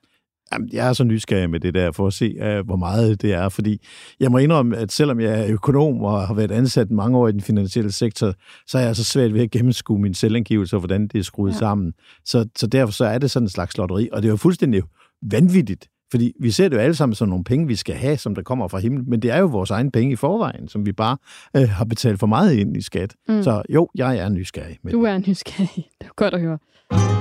[0.53, 3.33] Jamen, jeg er så nysgerrig med det der, for at se, uh, hvor meget det
[3.33, 3.49] er.
[3.49, 3.87] Fordi
[4.21, 7.33] jeg må indrømme, at selvom jeg er økonom og har været ansat mange år i
[7.33, 8.35] den finansielle sektor,
[8.67, 11.53] så er jeg så svært ved at gennemskue min selvangivelse og hvordan det er skruet
[11.53, 11.59] ja.
[11.59, 11.93] sammen.
[12.25, 14.09] Så, så derfor så er det sådan en slags lotteri.
[14.13, 14.83] Og det er jo fuldstændig
[15.23, 18.35] vanvittigt, fordi vi ser det jo alle sammen som nogle penge, vi skal have, som
[18.35, 19.05] der kommer fra himlen.
[19.11, 21.17] Men det er jo vores egen penge i forvejen, som vi bare
[21.57, 23.15] øh, har betalt for meget ind i skat.
[23.29, 23.43] Mm.
[23.43, 24.79] Så jo, jeg er nysgerrig.
[24.83, 25.89] Med du er nysgerrig.
[26.01, 27.20] Det er godt at høre.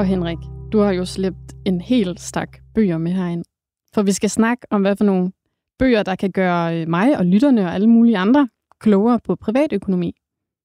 [0.00, 0.38] Og Henrik,
[0.72, 3.44] du har jo slæbt en hel stak bøger med herind.
[3.94, 5.32] For vi skal snakke om, hvad for nogle
[5.78, 8.48] bøger, der kan gøre øh, mig og lytterne og alle mulige andre
[8.80, 10.14] klogere på privatøkonomi.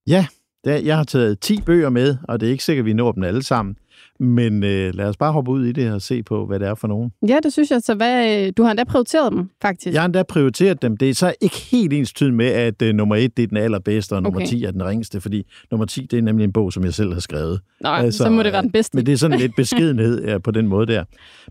[0.08, 0.28] Ja,
[0.66, 3.24] jeg har taget 10 bøger med, og det er ikke sikkert, at vi når dem
[3.24, 3.76] alle sammen.
[4.20, 6.76] Men øh, lad os bare hoppe ud i det og se på, hvad det er
[6.76, 7.12] for nogen.
[7.28, 7.82] Ja, det synes jeg.
[7.82, 9.94] Så hvad, du har endda prioriteret dem, faktisk.
[9.94, 10.98] Jeg har endda prioriteret dem.
[10.98, 13.58] Det er så ikke helt ens tyd med, at uh, nummer 1 det er den
[13.58, 14.50] allerbedste, og nummer okay.
[14.50, 17.14] 10 er den ringeste, fordi nummer 10 det er nemlig en bog, som jeg selv
[17.14, 17.60] har skrevet.
[17.82, 18.98] Nå, altså, så må det være den bedste.
[18.98, 21.04] Men det er sådan lidt beskedenhed ja, på den måde der.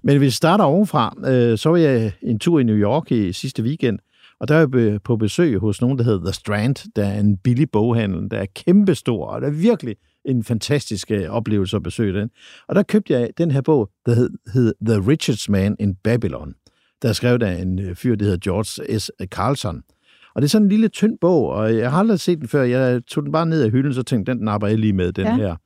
[0.03, 3.33] Men hvis vi starter ovenfra, øh, så var jeg en tur i New York i
[3.33, 3.99] sidste weekend,
[4.41, 7.37] og der er jeg på besøg hos nogen, der hedder The Strand, der er en
[7.37, 12.21] billig boghandel, der er kæmpestor, og der er virkelig en fantastisk øh, oplevelse at besøge
[12.21, 12.31] den.
[12.69, 16.55] Og der købte jeg den her bog, der hed, hed The Richest Man in Babylon,
[17.03, 19.11] der er skrevet af en øh, fyr, der hedder George S.
[19.27, 19.83] Carlson.
[20.35, 22.63] Og det er sådan en lille tynd bog, og jeg har aldrig set den før.
[22.63, 25.27] Jeg tog den bare ned af hylden, så tænkte den napper jeg lige med, den
[25.27, 25.37] ja.
[25.37, 25.57] her.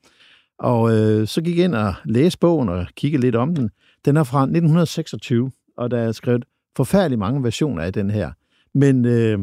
[0.58, 3.70] Og øh, så gik jeg ind og læste bogen og kiggede lidt om den.
[4.04, 6.44] Den er fra 1926, og der er skrevet
[6.76, 8.30] forfærdeligt mange versioner af den her.
[8.74, 9.38] Men øh,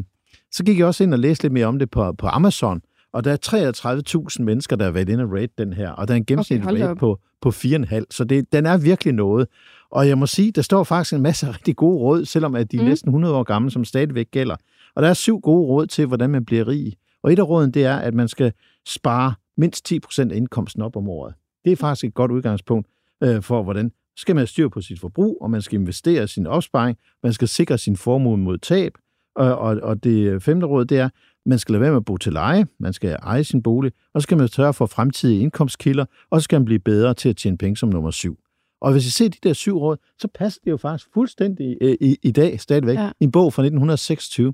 [0.52, 2.80] så gik jeg også ind og læste lidt mere om det på, på Amazon,
[3.16, 6.14] og der er 33.000 mennesker, der har været inde og rate den her, og der
[6.14, 9.48] er en gennemsnitlig okay, rate på, på 4,5, så det, den er virkelig noget.
[9.90, 12.76] Og jeg må sige, der står faktisk en masse rigtig gode råd, selvom at de
[12.76, 12.88] er mm.
[12.88, 14.56] næsten 100 år gamle, som stadigvæk gælder.
[14.94, 16.92] Og der er syv gode råd til, hvordan man bliver rig.
[17.22, 18.52] Og et af råden, det er, at man skal
[18.86, 21.34] spare mindst 10% af indkomsten op om året.
[21.64, 22.88] Det er faktisk et godt udgangspunkt
[23.22, 26.98] øh, for, hvordan skal man styre på sit forbrug, og man skal investere sin opsparing,
[27.22, 28.92] man skal sikre sin formue mod tab,
[29.36, 31.08] og, og, og det femte råd, det er,
[31.46, 34.22] man skal lade være med at bo til leje, man skal eje sin bolig, og
[34.22, 37.36] så skal man tørre for fremtidige indkomstkilder, og så skal man blive bedre til at
[37.36, 38.38] tjene penge som nummer syv.
[38.80, 41.96] Og hvis I ser de der syv råd, så passer det jo faktisk fuldstændig i,
[42.00, 42.98] i, i dag stadigvæk.
[42.98, 43.10] Ja.
[43.20, 44.52] En bog fra 1926.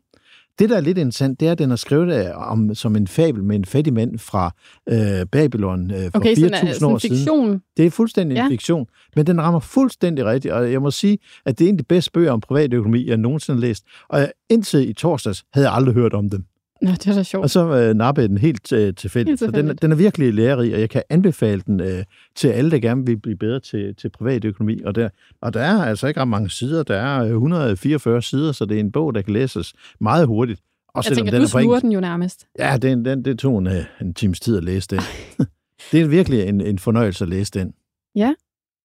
[0.58, 3.44] Det, der er lidt interessant, det er, at den er skrevet om, som en fabel
[3.44, 4.54] med en fattig mand fra
[4.88, 7.46] øh, Babylon øh, for okay, 4.000 år fiktion.
[7.46, 7.62] siden.
[7.76, 8.44] Det er fuldstændig ja.
[8.44, 11.74] en fiktion, men den rammer fuldstændig rigtigt, og jeg må sige, at det er en
[11.74, 15.66] af de bedste bøger om privatøkonomi, jeg nogensinde har læst, og indtil i torsdags havde
[15.66, 16.44] jeg aldrig hørt om dem.
[16.82, 17.42] Nå, det er da sjovt.
[17.42, 19.38] Og så øh, nappede den helt øh, tilfældigt.
[19.38, 22.78] Så den, den er virkelig lærerig, og jeg kan anbefale den øh, til alle, der
[22.78, 24.80] gerne vil blive bedre til, til privatøkonomi.
[24.84, 25.08] Og der,
[25.40, 26.82] og der er altså ikke ret mange sider.
[26.82, 30.60] Der er 144 øh, sider, så det er en bog, der kan læses meget hurtigt.
[30.94, 32.46] Også jeg tænker, den du sluger den jo nærmest.
[32.58, 35.00] Ja, den, den, det tog en, øh, en times tid at læse den.
[35.92, 37.74] det er virkelig en, en fornøjelse at læse den.
[38.14, 38.34] Ja,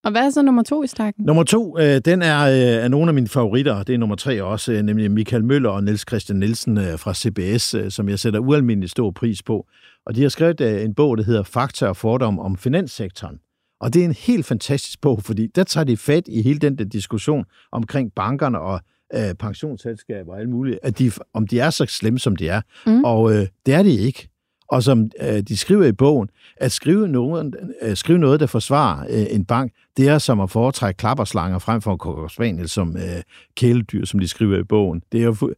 [0.08, 1.26] og hvad er så nummer to i stakken?
[1.26, 3.84] Nummer to, øh, den er, øh, er nogle af mine favoritter.
[3.84, 7.13] Det er nummer tre også, øh, nemlig Michael Møller og Niels Christian Nielsen øh, fra
[7.13, 9.67] CBS, øh, som jeg sætter ualmindelig stor pris på.
[10.06, 13.39] Og de har skrevet øh, en bog, der hedder Fakta og fordom om finanssektoren.
[13.80, 16.78] Og det er en helt fantastisk bog, fordi der tager de fat i hele den
[16.78, 18.82] der diskussion omkring bankerne og
[19.13, 22.62] øh, pensionsselskaber og alt muligt, at de, om de er så slemme, som de er.
[22.86, 23.04] Mm.
[23.04, 24.30] Og øh, det er de ikke.
[24.69, 29.06] Og som øh, de skriver i bogen, at skrive noget, øh, skrive noget der forsvarer
[29.10, 33.21] øh, en bank, det er som at foretrække klapperslanger frem for en spaniel som øh,
[33.56, 35.01] kæledyr, som de skriver i bogen.
[35.12, 35.53] Det er jo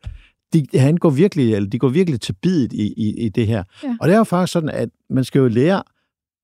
[0.54, 3.64] de, han går virkelig, eller de går virkelig til bidet i, i, i det her.
[3.84, 3.98] Ja.
[4.02, 5.84] Og det er jo faktisk sådan, at man skal jo lære,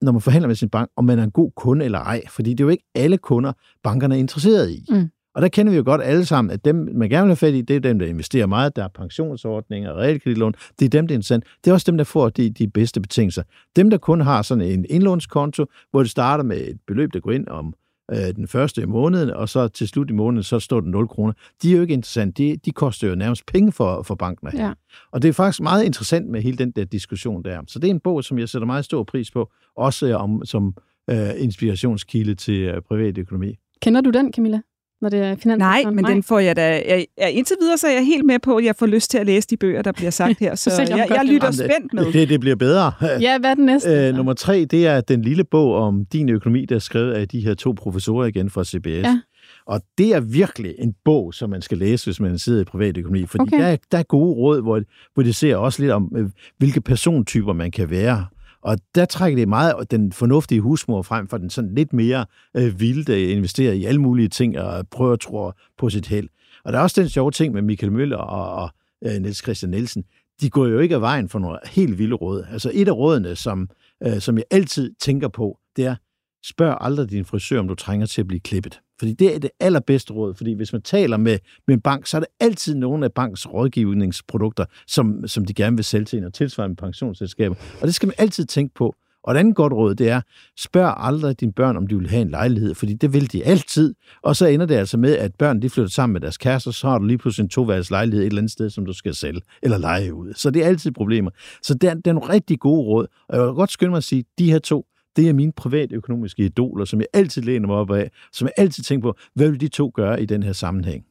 [0.02, 2.22] når man forhandler med sin bank, om man er en god kunde eller ej.
[2.28, 3.52] Fordi det er jo ikke alle kunder,
[3.82, 4.84] bankerne er interesseret i.
[4.90, 5.08] Mm.
[5.36, 7.54] Og der kender vi jo godt alle sammen, at dem, man gerne vil have fat
[7.54, 8.76] i, det er dem, der investerer meget.
[8.76, 10.54] Der er pensionsordninger, realkreditlån.
[10.78, 11.44] Det er dem, der er interessant.
[11.64, 13.42] Det er også dem, der får de, de bedste betingelser.
[13.76, 17.30] Dem, der kun har sådan en indlånskonto, hvor det starter med et beløb, der går
[17.30, 17.74] ind om
[18.12, 21.08] øh, den første i måneden, og så til slut i måneden, så står det 0
[21.08, 21.32] kroner.
[21.62, 22.38] De er jo ikke interessant.
[22.38, 24.48] De, de koster jo nærmest penge for, for banken.
[24.54, 24.72] Ja.
[25.12, 27.62] Og det er faktisk meget interessant med hele den der diskussion der.
[27.66, 30.74] Så det er en bog, som jeg sætter meget stor pris på, også om, som
[31.10, 33.58] øh, inspirationskilde til øh, privat økonomi.
[33.82, 34.60] Kender du den, Camilla?
[35.00, 36.82] Når det er finans Nej, men den får jeg da...
[36.88, 39.18] Jeg, jeg, indtil videre så er jeg helt med på, at jeg får lyst til
[39.18, 40.54] at læse de bøger, der bliver sagt her.
[40.64, 42.12] Så jeg, jeg den lytter Jamen, spændt med.
[42.12, 42.92] Det, det bliver bedre.
[43.20, 44.08] Ja, hvad er den næste?
[44.08, 47.28] Øh, nummer tre, det er den lille bog om din økonomi, der er skrevet af
[47.28, 48.86] de her to professorer igen fra CBS.
[48.86, 49.20] Ja.
[49.66, 52.96] Og det er virkelig en bog, som man skal læse, hvis man sidder i privat
[52.96, 53.26] økonomi.
[53.26, 53.56] Fordi Okay.
[53.56, 53.64] okay.
[53.64, 54.80] der, er, der er gode råd, hvor,
[55.14, 56.28] hvor det ser også lidt om, øh,
[56.58, 58.26] hvilke persontyper man kan være.
[58.66, 62.26] Og der trækker det meget den fornuftige husmor frem for den sådan lidt mere
[62.56, 66.28] øh, vilde, investere investerer i alle mulige ting og prøver at tro på sit held.
[66.64, 68.70] Og der er også den sjove ting med Michael Møller og, og
[69.04, 70.04] øh, Niels Christian Nielsen.
[70.40, 72.44] De går jo ikke af vejen for nogle helt vilde råd.
[72.52, 73.68] Altså et af rådene, som,
[74.02, 75.96] øh, som jeg altid tænker på, det er,
[76.44, 78.80] spørg aldrig din frisør, om du trænger til at blive klippet.
[78.98, 82.16] Fordi det er det allerbedste råd, fordi hvis man taler med, med en bank, så
[82.16, 86.24] er det altid nogle af banks rådgivningsprodukter, som, som de gerne vil sælge til en,
[86.24, 87.54] og tilsvarende pensionsselskaber.
[87.80, 88.94] Og det skal man altid tænke på.
[89.26, 90.20] Og et andet godt råd, det er,
[90.58, 93.94] spørg aldrig dine børn, om de vil have en lejlighed, fordi det vil de altid.
[94.22, 96.88] Og så ender det altså med, at børn de flytter sammen med deres kærester, så
[96.88, 99.40] har du lige pludselig en toværelses lejlighed et eller andet sted, som du skal sælge
[99.62, 100.34] eller lege ud.
[100.34, 101.30] Så det er altid problemer.
[101.62, 103.06] Så det er, det er nogle rigtig gode råd.
[103.28, 105.52] Og jeg vil godt skynde mig at sige, at de her to, det er mine
[105.52, 109.50] privatøkonomiske idoler, som jeg altid læner mig op af, som jeg altid tænker på, hvad
[109.50, 111.04] vil de to gøre i den her sammenhæng?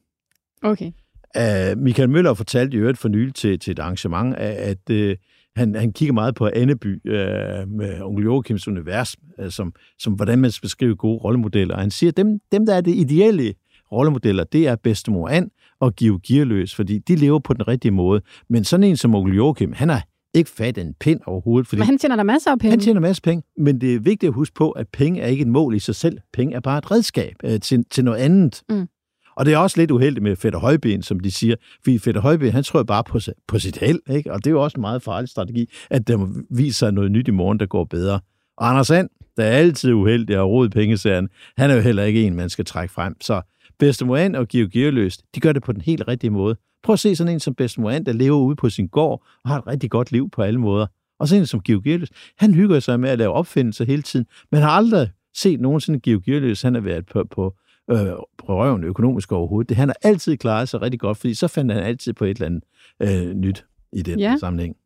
[0.62, 0.92] Okay.
[1.38, 5.16] Uh, Michael Møller fortalte i øvrigt for nylig til, til et arrangement, at, at uh,
[5.56, 10.38] han, han kigger meget på Anneby uh, med onkel Joachims univers, uh, som, som hvordan
[10.38, 11.74] man skal beskrive gode rollemodeller.
[11.74, 13.54] Og han siger, at dem, dem, der er det ideelle
[13.92, 18.20] rollemodeller, det er bedstemor Ann og Giv Gearløs, fordi de lever på den rigtige måde.
[18.48, 20.00] Men sådan en som onkel Joachim, han er
[20.36, 21.68] ikke fat en pind overhovedet.
[21.68, 22.70] Fordi Men han tjener der masser af penge.
[22.70, 25.26] han tjener masser af penge, men det er vigtigt at huske på, at penge er
[25.26, 26.18] ikke et mål i sig selv.
[26.32, 28.62] Penge er bare et redskab øh, til, til noget andet.
[28.68, 28.88] Mm.
[29.36, 31.56] Og det er også lidt uheldigt med Fætter Højben, som de siger.
[31.82, 33.18] Fordi Fætter Højben, han tror bare på,
[33.48, 34.32] på sit held, ikke?
[34.32, 37.28] og det er jo også en meget farlig strategi, at der viser sig noget nyt
[37.28, 38.20] i morgen, der går bedre.
[38.56, 42.22] Og Anders Sand, der er altid uheldig og rodet pengeserien, han er jo heller ikke
[42.22, 43.14] en, man skal trække frem.
[43.20, 43.40] Så
[43.78, 46.56] Bedstemor og Georg Gearløst, de gør det på den helt rigtige måde.
[46.86, 49.50] Prøv at se sådan en som Bedstemor Ann, der lever ude på sin gård og
[49.50, 50.86] har et rigtig godt liv på alle måder.
[51.18, 54.26] Og sådan en som Georg Gearløs, han hygger sig med at lave opfindelser hele tiden,
[54.52, 57.54] men har aldrig set nogensinde Georg Gearløs, han har været på, på,
[57.90, 57.98] øh,
[58.38, 59.68] på røven økonomisk overhovedet.
[59.68, 62.40] Det, han har altid klaret sig rigtig godt, fordi så fandt han altid på et
[62.40, 62.64] eller andet
[63.02, 64.36] øh, nyt i den ja.
[64.40, 64.76] sammenhæng.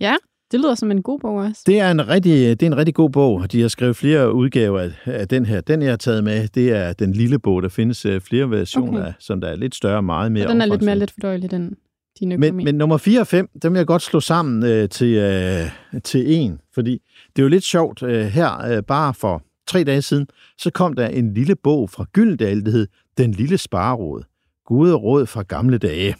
[0.00, 0.16] Ja,
[0.52, 1.62] det lyder som en god bog også.
[1.66, 3.52] Det er en rigtig, det er en rigtig god bog.
[3.52, 5.60] De har skrevet flere udgaver af, af den her.
[5.60, 7.62] Den, jeg har taget med, det er den lille bog.
[7.62, 9.12] Der findes øh, flere versioner, Okay.
[9.18, 11.50] som der er lidt større og meget mere Og den er lidt mere let fordøjelig,
[11.50, 11.76] den
[12.20, 12.50] din økonomi.
[12.50, 16.00] Men, men nummer 4 og 5, dem vil jeg godt slå sammen øh, til, øh,
[16.04, 17.02] til en, fordi
[17.36, 18.02] det er jo lidt sjovt.
[18.02, 20.26] Øh, her, øh, bare for tre dage siden,
[20.58, 22.86] så kom der en lille bog fra Gyldendal, der hed
[23.18, 24.22] Den Lille Spareråd.
[24.64, 26.14] Gode råd fra gamle dage.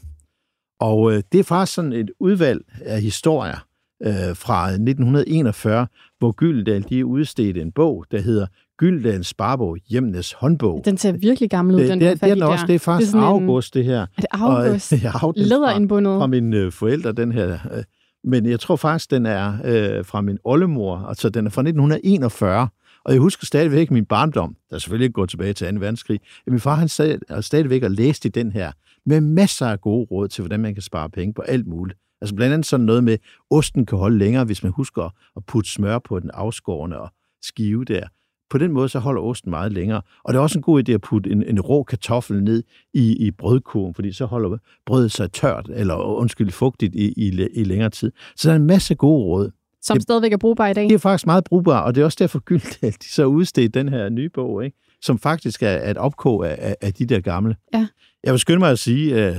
[0.81, 3.68] Og øh, det er faktisk sådan et udvalg af historier
[4.07, 5.87] øh, fra 1941,
[6.19, 8.47] hvor Gyldendal de udstedte en bog, der hedder
[8.79, 10.83] Gyldendals Sparebog, Hjemnes håndbog.
[10.85, 12.63] Den ser virkelig gammel ud, det, den det, er- det er den også.
[12.63, 12.67] der.
[12.67, 14.01] Det er faktisk sådan en- august, det her.
[14.01, 14.93] Er det august?
[14.93, 17.53] Og, jeg har den fra, fra mine forældre, den her.
[17.75, 17.83] øh,
[18.25, 20.99] Men jeg tror faktisk, den er øh, fra min oldemor.
[20.99, 22.69] Altså, den er fra 1941.
[23.05, 25.81] Og jeg husker stadigvæk min barndom, der selvfølgelig ikke går tilbage til 2.
[25.81, 26.21] verdenskrig.
[26.47, 28.73] at Min far han sad og stadigvæk og læste i den her,
[29.07, 31.99] med masser af gode råd til, hvordan man kan spare penge på alt muligt.
[32.21, 35.45] Altså blandt andet sådan noget med, at osten kan holde længere, hvis man husker at
[35.47, 37.09] putte smør på den afskårne og
[37.43, 38.03] skive der.
[38.51, 40.03] På den måde, så holder osten meget længere.
[40.25, 42.63] Og det er også en god idé at putte en, en rå kartoffel ned
[42.95, 47.65] i, i brødkurven, fordi så holder brødet sig tørt, eller undskyld, fugtigt i, i, i
[47.65, 48.13] længere tid.
[48.37, 49.51] Så der er en masse gode råd.
[49.83, 50.85] Som det- stadigvæk er brugbar i dag.
[50.85, 53.89] Det er faktisk meget brugbart, og det er også derfor Gyldendal, de så udstedt den
[53.89, 54.77] her nye bog, ikke?
[55.03, 57.57] som faktisk er er et opkog af, af, af de der gamle.
[57.75, 57.87] Ja.
[58.25, 59.35] Jeg vil skynde mig at sige, øh,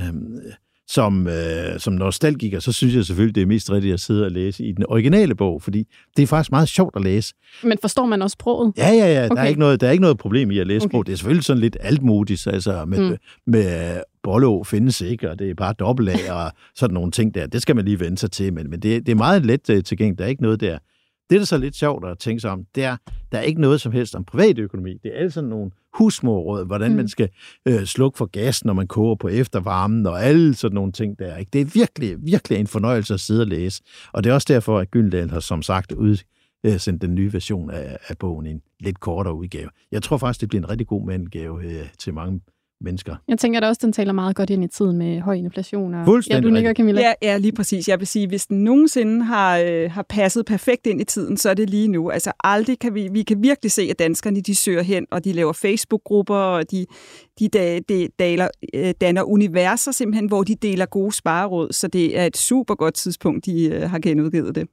[0.90, 4.32] som, øh, som nostalgiker, så synes jeg selvfølgelig, det er mest rigtigt at sidde og
[4.32, 7.34] læse i den originale bog, fordi det er faktisk meget sjovt at læse.
[7.64, 8.74] Men forstår man også sproget?
[8.78, 9.24] Ja, ja, ja.
[9.24, 9.44] Der, Okay.
[9.44, 10.92] er ikke noget, der er ikke noget problem i at læse Okay.
[10.92, 11.06] sprog.
[11.06, 13.18] Det er selvfølgelig sådan lidt altmodigt, altså med, Mm.
[13.48, 17.48] med øh, Bollo findes ikke, og det er bare dobbelt og sådan nogle ting der.
[17.48, 19.80] Det skal man lige vende sig til, men, men det, det er meget let uh,
[19.84, 20.20] tilgængeligt.
[20.20, 20.78] Der er ikke noget der.
[21.30, 22.98] Det, der er så lidt sjovt at tænke sig om, det er,
[23.32, 24.98] der er ikke noget som helst om privatøkonomi.
[25.04, 26.98] Det er alle sådan nogle husmorråd, hvordan mm.
[26.98, 27.30] man skal
[27.66, 31.38] øh, slukke for gas, når man koger på eftervarmen, og alle sådan nogle ting der.
[31.38, 31.50] Ikke?
[31.54, 33.84] Det er virkelig, virkelig en fornøjelse at sidde og læse.
[34.14, 37.98] Og det er også derfor, at Gyldendal har som sagt udsendt den nye version af,
[38.08, 39.70] af bogen i en lidt kortere udgave.
[39.92, 42.42] Jeg tror faktisk, det bliver en rigtig god mandgave øh, til mange
[42.82, 43.16] mennesker.
[43.28, 45.94] Jeg tænker da også, den taler meget godt ind i tiden med høj inflation.
[45.94, 46.24] Og...
[46.30, 47.02] Ja, du nikker, Camilla.
[47.02, 47.88] Ja, ja, lige præcis.
[47.88, 51.50] Jeg vil sige, hvis den nogensinde har, øh, har passet perfekt ind i tiden, så
[51.50, 52.10] er det lige nu.
[52.10, 55.34] Altså aldrig kan vi, vi kan virkelig se, at danskerne de søger hen, og de
[55.34, 56.86] laver Facebook-grupper, og de,
[57.40, 61.74] de, de, de daler, øh, danner universer simpelthen, hvor de deler gode spareråd.
[61.74, 64.68] Så det er et super godt tidspunkt, de øh, har genudgivet det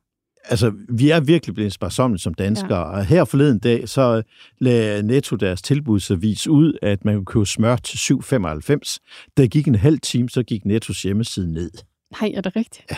[0.48, 2.98] altså, vi er virkelig blevet sparsomlige som danskere, ja.
[2.98, 4.22] og her forleden dag, så
[4.58, 9.32] lagde Netto deres tilbudsavis ud, at man kunne købe smør til 7,95.
[9.36, 11.70] Der gik en halv time, så gik Nettos hjemmeside ned.
[12.20, 12.86] Nej, er det rigtigt?
[12.90, 12.96] Ja.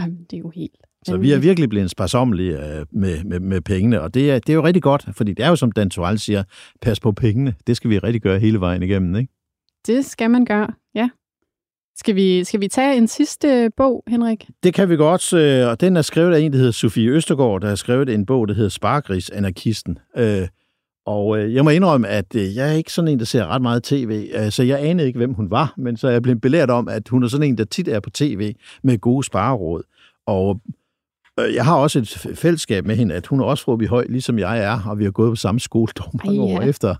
[0.00, 0.76] Jamen, det er jo helt...
[1.06, 4.48] Så vi er virkelig blevet sparsomlige øh, med, med, med pengene, og det er, det
[4.48, 6.44] er jo rigtig godt, fordi det er jo, som Dan Torell siger,
[6.80, 7.54] pas på pengene.
[7.66, 9.32] Det skal vi rigtig gøre hele vejen igennem, ikke?
[9.86, 11.08] Det skal man gøre, ja.
[12.00, 14.48] Skal vi, skal vi tage en sidste bog, Henrik?
[14.62, 17.60] Det kan vi godt, øh, og den er skrevet af en, der hedder Sofie Østergaard,
[17.60, 19.98] der har skrevet en bog, der hedder Spargris Anarkisten.
[20.16, 20.48] Øh,
[21.06, 23.82] og øh, jeg må indrømme, at jeg er ikke sådan en, der ser ret meget
[23.82, 26.88] tv, så jeg anede ikke, hvem hun var, men så er jeg blevet belært om,
[26.88, 29.82] at hun er sådan en, der tit er på tv med gode spareråd.
[30.26, 30.60] Og
[31.38, 34.58] jeg har også et fællesskab med hende, at hun er også fra Høj, ligesom jeg
[34.58, 35.92] er, og vi har gået på samme skole
[36.24, 36.58] mange Ej, ja.
[36.58, 36.94] år efter.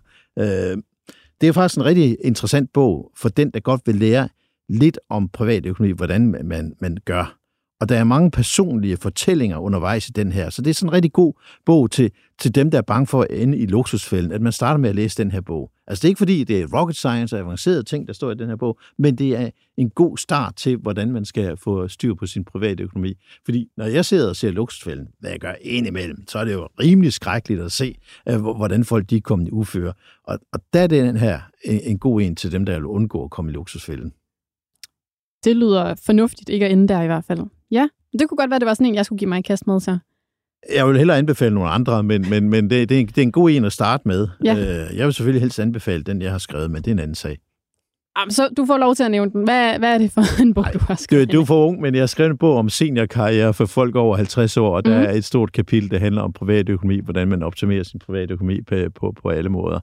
[1.41, 4.29] Det er faktisk en rigtig interessant bog for den, der godt vil lære
[4.71, 7.41] lidt om privatøkonomi, hvordan man, man gør.
[7.81, 10.93] Og der er mange personlige fortællinger undervejs i den her, så det er sådan en
[10.93, 11.33] rigtig god
[11.67, 14.79] bog til, til dem, der er bange for at ende i luksusfælden, at man starter
[14.79, 15.71] med at læse den her bog.
[15.87, 18.35] Altså det er ikke fordi, det er rocket science og avancerede ting, der står i
[18.35, 22.15] den her bog, men det er en god start til, hvordan man skal få styr
[22.15, 23.15] på sin private økonomi.
[23.45, 26.69] Fordi når jeg sidder og ser luksusfælden, hvad jeg gør indimellem, så er det jo
[26.81, 27.97] rimelig skrækkeligt at se,
[28.41, 29.93] hvordan folk de er kommet i uføre.
[30.25, 33.25] Og, og der er den her en, en god en til dem, der vil undgå
[33.25, 34.13] at komme i luksusfælden.
[35.45, 37.41] Det lyder fornuftigt, ikke at ende der i hvert fald.
[37.71, 39.67] Ja, det kunne godt være, det var sådan en, jeg skulle give mig i kast
[39.67, 39.99] med så.
[40.75, 43.23] Jeg vil hellere anbefale nogle andre, men, men, men det, det, er en, det er
[43.23, 44.29] en god en at starte med.
[44.45, 44.55] Ja.
[44.55, 47.15] Øh, jeg vil selvfølgelig helst anbefale den, jeg har skrevet, men det er en anden
[47.15, 47.39] sag.
[48.19, 49.45] Jamen, så du får lov til at nævne den.
[49.45, 51.33] Hvad, hvad er det for en bog, Ej, du har skrevet?
[51.33, 54.17] Du, er for ung, men jeg har skrevet en bog om seniorkarriere for folk over
[54.17, 55.05] 50 år, og der mm.
[55.05, 59.15] er et stort kapitel, der handler om privatøkonomi, hvordan man optimerer sin privatøkonomi på, på,
[59.23, 59.81] på alle måder.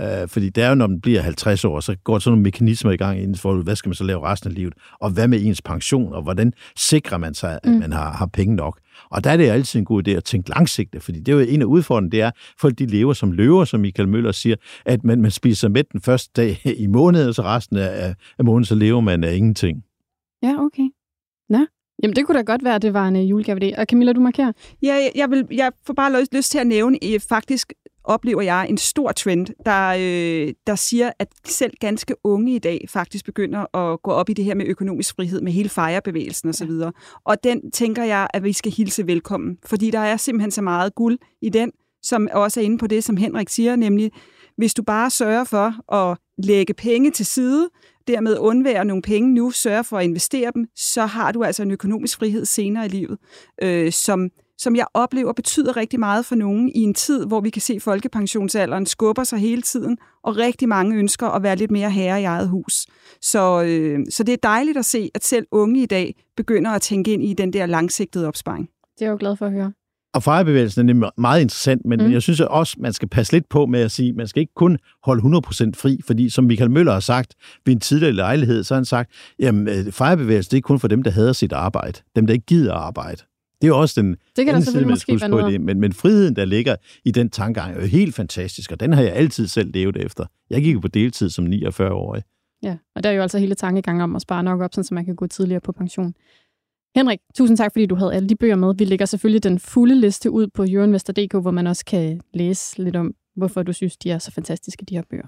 [0.00, 2.42] Øh, fordi det er jo, når man bliver 50 år, så går der sådan nogle
[2.42, 4.74] mekanismer i gang inden for, hvad skal man så lave resten af livet?
[5.00, 6.12] Og hvad med ens pension?
[6.12, 7.78] Og hvordan sikrer man sig, at mm.
[7.78, 8.80] man har, har penge nok?
[9.10, 11.44] Og der er det altid en god idé at tænke langsigtet, fordi det er jo
[11.48, 14.56] en af udfordringerne, det er, at folk de lever som løver, som Michael Møller siger,
[14.84, 18.44] at man, man spiser med den første dag i måneden, og så resten af, af
[18.44, 19.84] måneden, så lever man af ingenting.
[20.42, 20.88] Ja, okay.
[21.48, 21.66] Nå,
[22.02, 23.78] Jamen, det kunne da godt være, at det var en uh, julegave.
[23.78, 24.52] Og Camilla, du markerer?
[24.82, 27.72] Ja, jeg, jeg, vil, jeg får bare lyst, lyst til at nævne faktisk
[28.06, 32.86] oplever jeg en stor trend, der, øh, der siger, at selv ganske unge i dag
[32.88, 36.70] faktisk begynder at gå op i det her med økonomisk frihed, med hele fejrebevægelsen osv.
[36.70, 36.90] Ja.
[37.24, 40.94] Og den tænker jeg, at vi skal hilse velkommen, fordi der er simpelthen så meget
[40.94, 44.12] guld i den, som også er inde på det, som Henrik siger, nemlig
[44.56, 47.68] hvis du bare sørger for at lægge penge til side,
[48.08, 51.70] dermed undvære nogle penge nu, sørge for at investere dem, så har du altså en
[51.70, 53.18] økonomisk frihed senere i livet,
[53.62, 57.50] øh, som som jeg oplever betyder rigtig meget for nogen i en tid, hvor vi
[57.50, 61.70] kan se, at folkepensionsalderen skubber sig hele tiden, og rigtig mange ønsker at være lidt
[61.70, 62.86] mere herre i eget hus.
[63.22, 66.82] Så, øh, så det er dejligt at se, at selv unge i dag begynder at
[66.82, 68.68] tænke ind i den der langsigtede opsparing.
[68.98, 69.72] Det er jeg jo glad for at høre.
[70.14, 72.12] Og fejrebevægelsen er meget interessant, men mm.
[72.12, 74.78] jeg synes også, man skal passe lidt på med at sige, man skal ikke kun
[75.04, 77.34] holde 100% fri, fordi som Michael Møller har sagt
[77.66, 80.88] ved en tidligere lejlighed, så har han sagt, jamen øh, fejrebevægelsen det er kun for
[80.88, 83.22] dem, der hader sit arbejde, dem, der ikke gider arbejde.
[83.60, 85.60] Det er jo også den det kan anden side, man måske på det.
[85.60, 89.02] Men, men friheden, der ligger i den tankegang, er jo helt fantastisk, og den har
[89.02, 90.24] jeg altid selv levet efter.
[90.50, 92.22] Jeg gik på deltid som 49-årig.
[92.62, 95.04] Ja, og der er jo altså hele tankegangen om at spare nok op, så man
[95.04, 96.14] kan gå tidligere på pension.
[96.96, 98.74] Henrik, tusind tak, fordi du havde alle de bøger med.
[98.78, 102.96] Vi lægger selvfølgelig den fulde liste ud på jørenvester.dk, hvor man også kan læse lidt
[102.96, 105.26] om, hvorfor du synes, de er så fantastiske, de her bøger.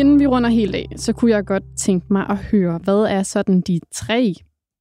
[0.00, 3.22] Inden vi runder helt af, så kunne jeg godt tænke mig at høre, hvad er
[3.22, 4.34] sådan de tre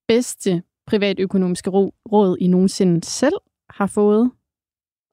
[0.08, 1.70] bedste privatøkonomiske
[2.12, 3.34] råd, I nogensinde selv
[3.70, 4.32] har fået?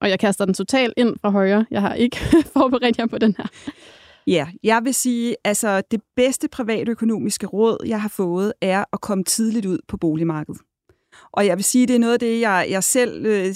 [0.01, 1.67] Og jeg kaster den totalt ind fra højre.
[1.71, 2.17] Jeg har ikke
[2.57, 3.47] forberedt jer på den her.
[4.27, 9.25] Ja, jeg vil sige, altså det bedste privatøkonomiske råd, jeg har fået, er at komme
[9.25, 10.61] tidligt ud på boligmarkedet.
[11.33, 13.55] Og jeg vil sige, det er noget af det, jeg, jeg selv øh,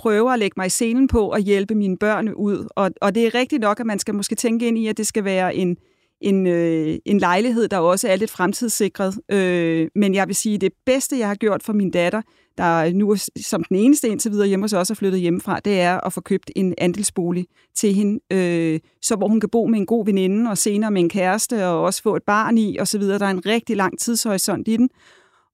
[0.00, 2.66] prøver at lægge mig i scenen på at hjælpe mine børn ud.
[2.70, 5.06] Og, og det er rigtigt nok, at man skal måske tænke ind i, at det
[5.06, 5.76] skal være en,
[6.20, 9.14] en, øh, en lejlighed, der også er lidt fremtidssikret.
[9.32, 12.22] Øh, men jeg vil sige, det bedste, jeg har gjort for min datter,
[12.58, 16.00] der nu som den eneste indtil videre hjemme hos os er flyttet hjemmefra, det er
[16.06, 19.86] at få købt en andelsbolig til hende, øh, så hvor hun kan bo med en
[19.86, 22.98] god veninde, og senere med en kæreste, og også få et barn i, og så
[22.98, 23.18] videre.
[23.18, 24.88] Der er en rigtig lang tidshorisont i den.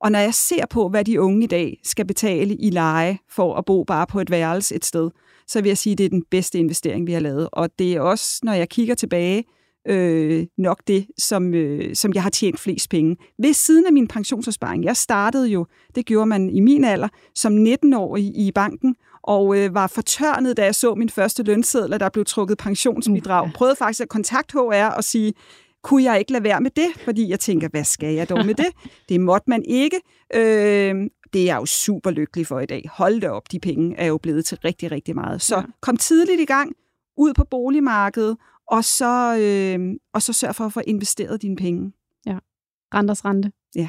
[0.00, 3.54] Og når jeg ser på, hvad de unge i dag skal betale i leje for
[3.54, 5.10] at bo bare på et værelse et sted,
[5.46, 7.48] så vil jeg sige, at det er den bedste investering, vi har lavet.
[7.52, 9.44] Og det er også, når jeg kigger tilbage,
[9.88, 13.16] øh, nok det, som, øh, som jeg har tjent flest penge.
[13.38, 14.84] Ved siden af min pensionsopsparing.
[14.84, 19.74] Jeg startede jo, det gjorde man i min alder, som 19-årig i banken, og øh,
[19.74, 23.42] var fortørnet, da jeg så min første lønseddel, der blev trukket pensionsbidrag.
[23.42, 23.56] Uh, ja.
[23.56, 25.32] Prøvede faktisk at kontakte HR og sige,
[25.86, 27.00] kunne jeg ikke lade være med det?
[27.04, 28.66] Fordi jeg tænker, hvad skal jeg dog med det?
[29.08, 30.00] Det måtte man ikke.
[30.34, 30.94] Øh,
[31.32, 32.90] det er jeg jo super lykkelig for i dag.
[32.92, 35.42] Hold da op, de penge er jo blevet til rigtig, rigtig meget.
[35.42, 36.72] Så kom tidligt i gang,
[37.16, 38.36] ud på boligmarkedet,
[38.70, 41.92] og så, øh, og så sørg for at få investeret dine penge.
[42.26, 42.38] Ja,
[42.94, 43.52] renters rente.
[43.74, 43.88] Ja.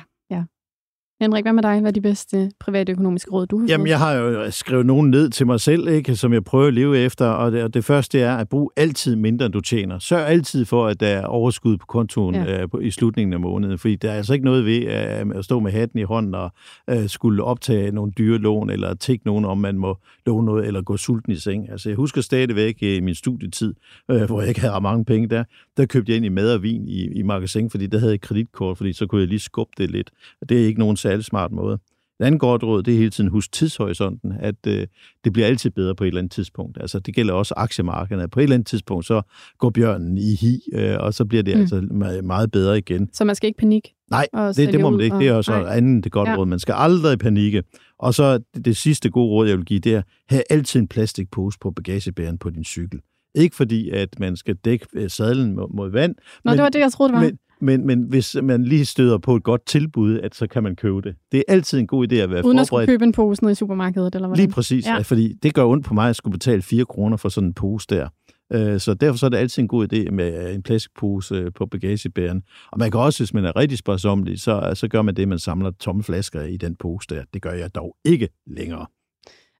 [1.21, 1.79] Henrik, hvad med dig?
[1.79, 5.09] Hvad er de bedste private økonomiske råd, du har Jamen, jeg har jo skrevet nogen
[5.09, 7.85] ned til mig selv, ikke, som jeg prøver at leve efter, og det, og det
[7.85, 9.99] første er at bruge altid mindre, end du tjener.
[9.99, 12.61] Sørg altid for, at der er overskud på kontoen ja.
[12.61, 15.59] øh, i slutningen af måneden, fordi der er altså ikke noget ved øh, at stå
[15.59, 16.51] med hatten i hånden og
[16.89, 20.81] øh, skulle optage nogle dyre lån, eller tække nogen om, man må låne noget, eller
[20.81, 21.71] gå sulten i seng.
[21.71, 23.73] Altså, jeg husker stadigvæk i min studietid,
[24.11, 25.43] øh, hvor jeg ikke havde mange penge der,
[25.77, 28.21] der købte jeg ind i mad og vin i, i magasin, fordi der havde jeg
[28.21, 30.11] kreditkort, fordi så kunne jeg lige skubbe det lidt.
[30.41, 31.79] Og det er ikke nogen særlig smart måde.
[32.19, 34.87] Det andet godt råd, det er hele tiden husk tidshorisonten, at øh,
[35.23, 36.77] det bliver altid bedre på et eller andet tidspunkt.
[36.81, 38.27] Altså, det gælder også aktiemarkederne.
[38.27, 39.21] På et eller andet tidspunkt, så
[39.57, 41.61] går bjørnen i hi, øh, og så bliver det mm.
[41.61, 41.81] altså
[42.23, 43.09] meget bedre igen.
[43.13, 43.93] Så man skal ikke panik?
[44.11, 45.17] Nej, det, det må man ikke.
[45.17, 45.77] Det er også nej.
[45.77, 46.35] andet det godt ja.
[46.35, 46.45] råd.
[46.45, 47.63] Man skal aldrig panikke.
[47.99, 50.87] Og så det, det sidste gode råd, jeg vil give, det er, have altid en
[50.87, 52.99] plastikpose på bagagebæren på din cykel.
[53.35, 56.15] Ikke fordi, at man skal dække øh, sadlen mod, mod vand.
[56.15, 57.25] Nå, men, det var det, jeg troede, det var.
[57.25, 60.75] Men, men, men hvis man lige støder på et godt tilbud, at så kan man
[60.75, 61.15] købe det.
[61.31, 62.59] Det er altid en god idé at være Uden forberedt.
[62.59, 64.37] at skulle købe en pose nede i supermarkedet, eller hvad?
[64.37, 64.99] Lige præcis, ja.
[64.99, 67.87] fordi det gør ondt på mig at skulle betale 4 kroner for sådan en pose
[67.89, 68.09] der.
[68.53, 71.65] Øh, så derfor så er det altid en god idé med en plastikpose øh, på
[71.65, 72.43] bagagebæren.
[72.71, 75.39] Og man kan også, hvis man er rigtig sparsomlig, så, så gør man det, man
[75.39, 77.23] samler tomme flasker i den pose der.
[77.33, 78.85] Det gør jeg dog ikke længere.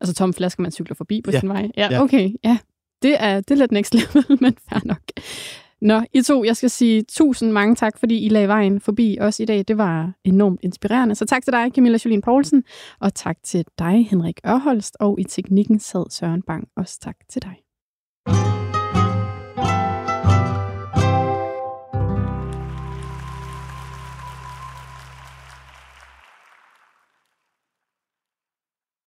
[0.02, 1.40] Altså tomme flasker, man cykler forbi på ja.
[1.40, 1.70] sin vej?
[1.78, 2.30] Ja, ja, okay.
[2.44, 2.58] Ja,
[3.02, 5.02] det er, det er lidt next level, men fair nok.
[5.82, 9.40] Nå, I to, jeg skal sige tusind mange tak, fordi I lagde vejen forbi os
[9.40, 9.66] i dag.
[9.68, 11.16] Det var enormt inspirerende.
[11.16, 12.64] Så tak til dig, Camilla Jolien Poulsen,
[13.00, 16.68] og tak til dig, Henrik Ørholst, og i teknikken sad Søren Bang.
[16.76, 17.67] Også tak til dig.